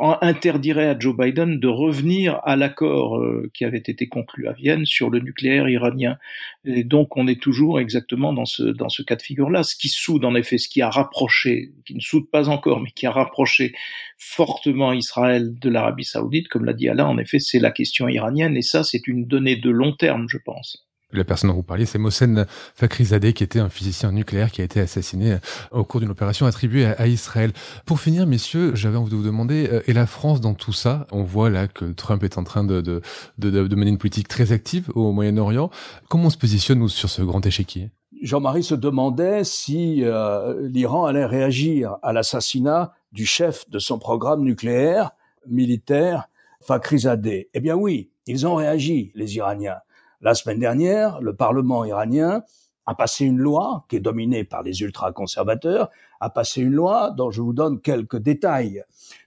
interdirait 0.00 0.88
à 0.88 0.98
Joe 0.98 1.16
Biden 1.16 1.60
de 1.60 1.68
revenir 1.68 2.40
à 2.42 2.56
l'accord 2.56 3.18
euh, 3.18 3.50
qui 3.54 3.64
avait 3.64 3.78
été 3.78 4.08
conclu 4.08 4.48
à 4.48 4.52
Vienne 4.52 4.84
sur 4.84 5.10
le 5.10 5.20
nucléaire 5.20 5.68
iranien. 5.68 6.16
Et 6.64 6.82
donc 6.82 7.16
on 7.16 7.28
est 7.28 7.40
toujours 7.40 7.78
exactement 7.78 8.32
dans 8.32 8.46
ce, 8.46 8.64
dans 8.64 8.88
ce 8.88 9.02
cas 9.02 9.14
de 9.14 9.22
figure-là. 9.22 9.62
Ce 9.62 9.76
qui 9.76 9.88
soude 9.88 10.24
en 10.24 10.34
effet, 10.34 10.58
ce 10.58 10.68
qui 10.68 10.82
a 10.82 10.90
rapproché, 10.90 11.70
qui 11.84 11.94
ne 11.94 12.00
soude 12.00 12.28
pas 12.30 12.48
encore, 12.48 12.80
mais 12.80 12.90
qui 12.90 13.06
a 13.06 13.12
rapproché 13.12 13.74
fortement 14.18 14.92
Israël 14.92 15.54
de 15.60 15.70
l'Arabie 15.70 16.04
saoudite, 16.04 16.48
comme 16.48 16.64
l'a 16.64 16.72
dit 16.72 16.88
Alain, 16.88 17.06
en 17.06 17.18
effet, 17.18 17.38
c'est 17.38 17.60
la 17.60 17.70
question 17.70 18.08
iranienne. 18.08 18.56
Et 18.56 18.62
ça, 18.62 18.82
c'est 18.82 19.06
une 19.06 19.26
donnée 19.26 19.56
de 19.56 19.70
long 19.70 19.92
terme, 19.92 20.26
je 20.28 20.38
pense 20.38 20.84
la 21.18 21.24
personne 21.24 21.50
dont 21.50 21.56
vous 21.56 21.62
parliez, 21.62 21.86
c'est 21.86 21.98
Mohsen 21.98 22.46
Fakhrizadeh, 22.74 23.32
qui 23.32 23.44
était 23.44 23.60
un 23.60 23.68
physicien 23.68 24.12
nucléaire 24.12 24.50
qui 24.50 24.60
a 24.60 24.64
été 24.64 24.80
assassiné 24.80 25.32
euh, 25.32 25.38
au 25.70 25.84
cours 25.84 26.00
d'une 26.00 26.10
opération 26.10 26.46
attribuée 26.46 26.86
à, 26.86 27.06
Israël. 27.06 27.52
Pour 27.86 28.00
finir, 28.00 28.26
messieurs, 28.26 28.74
j'avais 28.74 28.96
envie 28.96 29.10
de 29.10 29.16
vous 29.16 29.22
demander, 29.22 29.68
euh, 29.70 29.82
et 29.86 29.92
la 29.92 30.06
France 30.06 30.40
dans 30.40 30.54
tout 30.54 30.72
ça 30.72 31.06
On 31.12 31.22
voit 31.22 31.50
là 31.50 31.68
que 31.68 31.84
Trump 31.86 32.22
est 32.24 32.38
en 32.38 32.44
train 32.44 32.64
de, 32.64 32.80
de, 32.80 33.02
de, 33.38 33.50
de 33.50 33.76
mener 33.76 33.90
une 33.90 33.98
politique 33.98 34.28
très 34.28 34.52
active 34.52 34.90
au 34.94 35.12
Moyen-Orient. 35.12 35.70
Comment 36.08 36.26
on 36.26 36.30
se 36.30 36.38
positionne 36.38 36.78
nous, 36.78 36.88
sur 36.88 37.08
ce 37.10 37.22
grand 37.22 37.44
échiquier? 37.46 37.90
Jean-Marie 38.22 38.62
se 38.62 38.74
demandait 38.74 39.44
si 39.44 40.02
euh, 40.02 40.68
l'Iran 40.68 41.04
allait 41.04 41.26
réagir 41.26 41.96
à 42.02 42.12
l'assassinat 42.12 42.94
du 43.12 43.26
chef 43.26 43.68
de 43.68 43.78
son 43.78 43.98
programme 43.98 44.42
nucléaire 44.42 45.10
militaire, 45.46 46.28
Fakhrizadeh. 46.62 47.50
Eh 47.52 47.60
bien 47.60 47.74
oui, 47.74 48.10
ils 48.26 48.46
ont 48.46 48.54
réagi, 48.54 49.12
les 49.14 49.36
Iraniens. 49.36 49.76
La 50.24 50.34
semaine 50.34 50.58
dernière, 50.58 51.20
le 51.20 51.36
Parlement 51.36 51.84
iranien 51.84 52.44
a 52.86 52.94
passé 52.94 53.26
une 53.26 53.36
loi 53.36 53.84
qui 53.90 53.96
est 53.96 54.00
dominée 54.00 54.42
par 54.42 54.62
les 54.62 54.80
ultra-conservateurs, 54.80 55.90
a 56.18 56.30
passé 56.30 56.62
une 56.62 56.72
loi 56.72 57.10
dont 57.10 57.30
je 57.30 57.42
vous 57.42 57.52
donne 57.52 57.78
quelques 57.82 58.16
détails. 58.16 58.82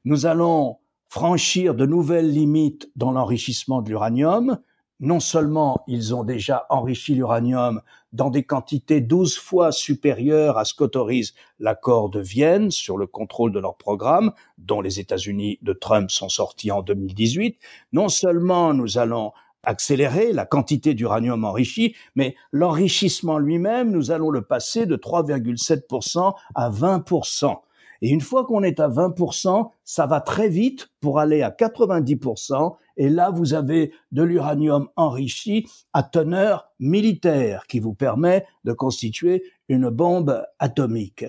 Nous 0.05 0.25
allons 0.25 0.77
franchir 1.07 1.75
de 1.75 1.85
nouvelles 1.85 2.31
limites 2.31 2.89
dans 2.95 3.11
l'enrichissement 3.11 3.83
de 3.83 3.89
l'uranium. 3.89 4.57
Non 4.99 5.19
seulement 5.19 5.83
ils 5.85 6.15
ont 6.15 6.23
déjà 6.23 6.65
enrichi 6.71 7.13
l'uranium 7.13 7.81
dans 8.11 8.31
des 8.31 8.41
quantités 8.41 8.99
12 8.99 9.37
fois 9.37 9.71
supérieures 9.71 10.57
à 10.57 10.65
ce 10.65 10.73
qu'autorise 10.73 11.35
l'accord 11.59 12.09
de 12.09 12.19
Vienne 12.19 12.71
sur 12.71 12.97
le 12.97 13.05
contrôle 13.05 13.51
de 13.51 13.59
leur 13.59 13.77
programme, 13.77 14.31
dont 14.57 14.81
les 14.81 14.99
États-Unis 14.99 15.59
de 15.61 15.73
Trump 15.73 16.09
sont 16.09 16.29
sortis 16.29 16.71
en 16.71 16.81
2018, 16.81 17.59
non 17.93 18.09
seulement 18.09 18.73
nous 18.73 18.97
allons 18.97 19.31
accélérer 19.67 20.31
la 20.31 20.45
quantité 20.45 20.93
d'uranium 20.93 21.43
enrichi, 21.43 21.95
mais 22.15 22.35
l'enrichissement 22.51 23.37
lui-même, 23.37 23.91
nous 23.91 24.11
allons 24.11 24.31
le 24.31 24.41
passer 24.41 24.85
de 24.85 24.95
3,7% 24.95 26.33
à 26.55 26.69
20%. 26.69 27.57
Et 28.01 28.09
une 28.09 28.21
fois 28.21 28.45
qu'on 28.45 28.63
est 28.63 28.79
à 28.79 28.87
20%, 28.87 29.69
ça 29.83 30.05
va 30.05 30.21
très 30.21 30.49
vite 30.49 30.89
pour 31.01 31.19
aller 31.19 31.41
à 31.41 31.49
90%. 31.49 32.75
Et 32.97 33.09
là, 33.09 33.29
vous 33.31 33.53
avez 33.53 33.91
de 34.11 34.23
l'uranium 34.23 34.87
enrichi 34.95 35.67
à 35.93 36.03
teneur 36.03 36.69
militaire 36.79 37.65
qui 37.67 37.79
vous 37.79 37.93
permet 37.93 38.45
de 38.63 38.73
constituer 38.73 39.43
une 39.67 39.89
bombe 39.89 40.43
atomique. 40.59 41.25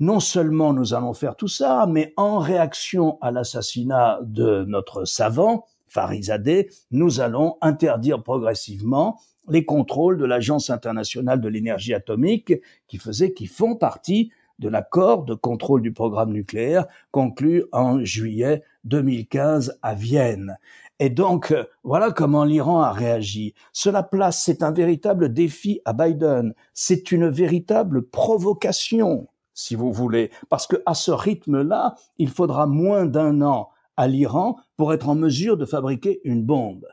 Non 0.00 0.20
seulement 0.20 0.72
nous 0.72 0.92
allons 0.92 1.14
faire 1.14 1.36
tout 1.36 1.48
ça, 1.48 1.86
mais 1.88 2.12
en 2.16 2.38
réaction 2.38 3.18
à 3.22 3.30
l'assassinat 3.30 4.18
de 4.22 4.64
notre 4.66 5.04
savant, 5.04 5.64
Farizadeh, 5.96 6.68
nous 6.90 7.22
allons 7.22 7.56
interdire 7.62 8.22
progressivement 8.22 9.18
les 9.48 9.64
contrôles 9.64 10.18
de 10.18 10.26
l'Agence 10.26 10.68
internationale 10.68 11.40
de 11.40 11.48
l'énergie 11.48 11.94
atomique 11.94 12.52
qui 12.86 12.98
faisait, 12.98 13.32
qui 13.32 13.46
font 13.46 13.76
partie 13.76 14.30
de 14.58 14.68
l'accord 14.68 15.24
de 15.24 15.32
contrôle 15.32 15.80
du 15.80 15.94
programme 15.94 16.34
nucléaire 16.34 16.84
conclu 17.12 17.64
en 17.72 18.04
juillet 18.04 18.62
2015 18.84 19.78
à 19.80 19.94
Vienne. 19.94 20.58
Et 20.98 21.08
donc, 21.08 21.54
voilà 21.82 22.10
comment 22.10 22.44
l'Iran 22.44 22.80
a 22.82 22.92
réagi. 22.92 23.54
Cela 23.72 24.02
place, 24.02 24.42
c'est 24.44 24.62
un 24.62 24.72
véritable 24.72 25.32
défi 25.32 25.80
à 25.86 25.94
Biden. 25.94 26.52
C'est 26.74 27.10
une 27.10 27.30
véritable 27.30 28.02
provocation, 28.02 29.28
si 29.54 29.74
vous 29.74 29.94
voulez, 29.94 30.30
parce 30.50 30.66
que 30.66 30.76
à 30.84 30.92
ce 30.92 31.10
rythme-là, 31.10 31.94
il 32.18 32.28
faudra 32.28 32.66
moins 32.66 33.06
d'un 33.06 33.40
an 33.40 33.70
à 33.96 34.08
l'Iran 34.08 34.56
pour 34.76 34.92
être 34.92 35.08
en 35.08 35.14
mesure 35.14 35.56
de 35.56 35.64
fabriquer 35.64 36.20
une 36.24 36.44
bombe. 36.44 36.86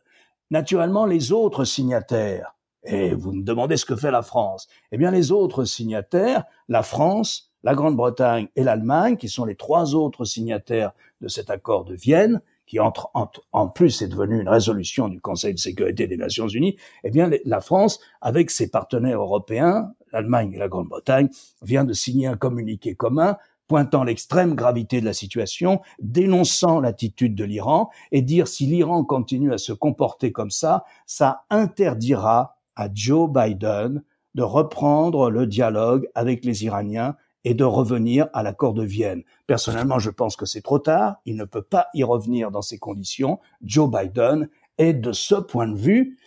Naturellement, 0.51 1.05
les 1.05 1.31
autres 1.31 1.65
signataires, 1.65 2.55
et 2.83 3.13
vous 3.13 3.31
me 3.31 3.43
demandez 3.43 3.77
ce 3.77 3.85
que 3.85 3.95
fait 3.95 4.11
la 4.11 4.21
France, 4.21 4.67
eh 4.91 4.97
bien 4.97 5.11
les 5.11 5.31
autres 5.31 5.63
signataires, 5.65 6.43
la 6.67 6.83
France, 6.83 7.51
la 7.63 7.75
Grande-Bretagne 7.75 8.49
et 8.55 8.63
l'Allemagne, 8.63 9.17
qui 9.17 9.29
sont 9.29 9.45
les 9.45 9.55
trois 9.55 9.95
autres 9.95 10.25
signataires 10.25 10.91
de 11.21 11.27
cet 11.27 11.49
accord 11.49 11.85
de 11.85 11.95
Vienne, 11.95 12.41
qui 12.65 12.79
entre, 12.79 13.11
en 13.51 13.67
plus 13.67 14.01
est 14.01 14.07
devenu 14.07 14.39
une 14.39 14.49
résolution 14.49 15.07
du 15.07 15.19
Conseil 15.21 15.53
de 15.53 15.59
sécurité 15.59 16.07
des 16.07 16.17
Nations 16.17 16.47
Unies, 16.47 16.77
eh 17.03 17.11
bien 17.11 17.29
la 17.45 17.61
France, 17.61 17.99
avec 18.21 18.51
ses 18.51 18.69
partenaires 18.69 19.21
européens, 19.21 19.93
l'Allemagne 20.11 20.53
et 20.53 20.57
la 20.57 20.67
Grande-Bretagne, 20.67 21.29
vient 21.61 21.83
de 21.83 21.93
signer 21.93 22.27
un 22.27 22.37
communiqué 22.37 22.95
commun 22.95 23.37
pointant 23.67 24.03
l'extrême 24.03 24.55
gravité 24.55 24.99
de 24.99 25.05
la 25.05 25.13
situation, 25.13 25.81
dénonçant 26.01 26.79
l'attitude 26.79 27.35
de 27.35 27.43
l'Iran 27.43 27.89
et 28.11 28.21
dire 28.21 28.47
si 28.47 28.65
l'Iran 28.65 29.03
continue 29.03 29.53
à 29.53 29.57
se 29.57 29.73
comporter 29.73 30.31
comme 30.31 30.51
ça, 30.51 30.83
ça 31.05 31.43
interdira 31.49 32.57
à 32.75 32.89
Joe 32.93 33.29
Biden 33.29 34.03
de 34.35 34.43
reprendre 34.43 35.29
le 35.29 35.47
dialogue 35.47 36.07
avec 36.15 36.43
les 36.43 36.65
Iraniens 36.65 37.15
et 37.45 37.53
de 37.53 37.63
revenir 37.63 38.27
à 38.33 38.41
l'accord 38.41 38.73
de 38.73 38.83
Vienne. 38.83 39.23
Personnellement, 39.47 39.99
je 39.99 40.09
pense 40.09 40.35
que 40.35 40.45
c'est 40.45 40.61
trop 40.61 40.79
tard. 40.79 41.17
Il 41.25 41.35
ne 41.35 41.45
peut 41.45 41.61
pas 41.61 41.87
y 41.93 42.03
revenir 42.03 42.51
dans 42.51 42.61
ces 42.61 42.79
conditions. 42.79 43.39
Joe 43.61 43.89
Biden 43.89 44.49
est 44.77 44.93
de 44.93 45.11
ce 45.11 45.35
point 45.35 45.67
de 45.67 45.77
vue 45.77 46.17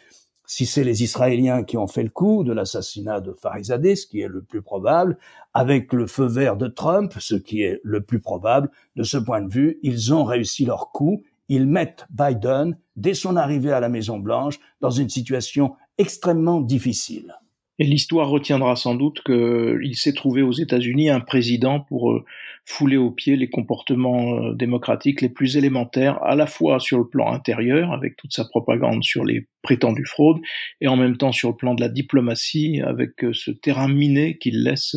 si 0.47 0.65
c'est 0.67 0.85
les 0.85 1.03
Israéliens 1.03 1.65
qui 1.65 1.77
ont 1.77 1.87
fait 1.87 2.03
le 2.03 2.09
coup 2.09 2.45
de 2.45 2.53
l'assassinat 2.53 3.21
de 3.21 3.33
Farizadeh, 3.33 3.97
ce 3.97 4.07
qui 4.07 4.21
est 4.21 4.29
le 4.29 4.43
plus 4.43 4.63
probable, 4.63 5.19
avec 5.55 5.93
le 5.93 6.07
feu 6.07 6.27
vert 6.27 6.57
de 6.57 6.69
Trump, 6.69 7.15
ce 7.19 7.35
qui 7.35 7.63
est 7.63 7.81
le 7.83 8.01
plus 8.01 8.21
probable, 8.21 8.71
de 8.95 9.03
ce 9.03 9.17
point 9.17 9.43
de 9.43 9.53
vue, 9.53 9.79
ils 9.83 10.15
ont 10.15 10.25
réussi 10.25 10.65
leur 10.65 10.93
coup. 10.93 11.23
Ils 11.49 11.67
mettent 11.67 12.07
Biden, 12.11 12.77
dès 12.97 13.15
son 13.15 13.37
arrivée 13.37 13.73
à 13.73 13.81
la 13.81 13.89
Maison 13.89 14.19
Blanche, 14.19 14.59
dans 14.81 14.91
une 14.91 15.09
situation 15.09 15.75
extrêmement 15.99 16.61
difficile. 16.61 17.35
Et 17.79 17.85
l'histoire 17.85 18.31
retiendra 18.31 18.75
sans 18.75 18.95
doute 18.95 19.21
qu'il 19.23 19.97
s'est 19.97 20.15
trouvé 20.15 20.41
aux 20.41 20.53
États-Unis 20.53 21.11
un 21.11 21.21
président 21.21 21.81
pour 21.81 22.11
euh, 22.11 22.25
fouler 22.65 22.97
aux 22.97 23.11
pieds 23.11 23.37
les 23.37 23.51
comportements 23.51 24.39
euh, 24.39 24.55
démocratiques 24.55 25.21
les 25.21 25.29
plus 25.29 25.59
élémentaires, 25.59 26.23
à 26.23 26.37
la 26.37 26.47
fois 26.47 26.81
sur 26.81 26.99
le 26.99 27.07
plan 27.07 27.31
intérieur, 27.31 27.93
avec 27.93 28.17
toute 28.17 28.33
sa 28.33 28.47
propagande 28.47 29.05
sur 29.05 29.25
les 29.25 29.47
prétendues 29.61 30.07
fraudes, 30.07 30.41
et 30.81 30.89
en 30.89 30.97
même 30.97 31.19
temps 31.19 31.33
sur 31.33 31.51
le 31.51 31.57
plan 31.57 31.75
de 31.75 31.83
la 31.83 31.91
diplomatie, 31.91 32.81
avec 32.81 33.23
euh, 33.25 33.35
ce 33.35 33.51
terrain 33.51 33.89
miné 33.89 34.39
qu'il 34.39 34.63
laisse, 34.63 34.97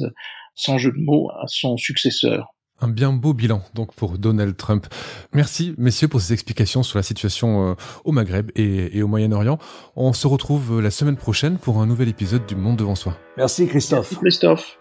sans 0.55 0.77
jeu 0.77 0.91
de 0.91 0.99
mots, 0.99 1.29
à 1.31 1.47
son 1.47 1.75
successeur. 1.75 2.55
Un 2.81 2.87
bien 2.87 3.11
beau 3.11 3.33
bilan 3.33 3.61
donc 3.73 3.93
pour 3.93 4.17
Donald 4.17 4.55
Trump. 4.55 4.87
Merci 5.33 5.73
messieurs 5.77 6.07
pour 6.07 6.21
ces 6.21 6.33
explications 6.33 6.83
sur 6.83 6.97
la 6.97 7.03
situation 7.03 7.71
euh, 7.71 7.73
au 8.05 8.11
Maghreb 8.11 8.51
et, 8.55 9.01
au 9.01 9.07
Moyen-Orient. 9.07 9.59
On 9.95 10.13
se 10.13 10.27
retrouve 10.27 10.77
euh, 10.77 10.81
la 10.81 10.91
semaine 10.91 11.17
prochaine 11.17 11.57
pour 11.57 11.79
un 11.79 11.85
nouvel 11.85 12.07
épisode 12.09 12.45
du 12.45 12.55
Monde 12.55 12.77
devant 12.77 12.95
soi. 12.95 13.17
Merci 13.37 13.67
Christophe. 13.67 14.17
Christophe. 14.19 14.77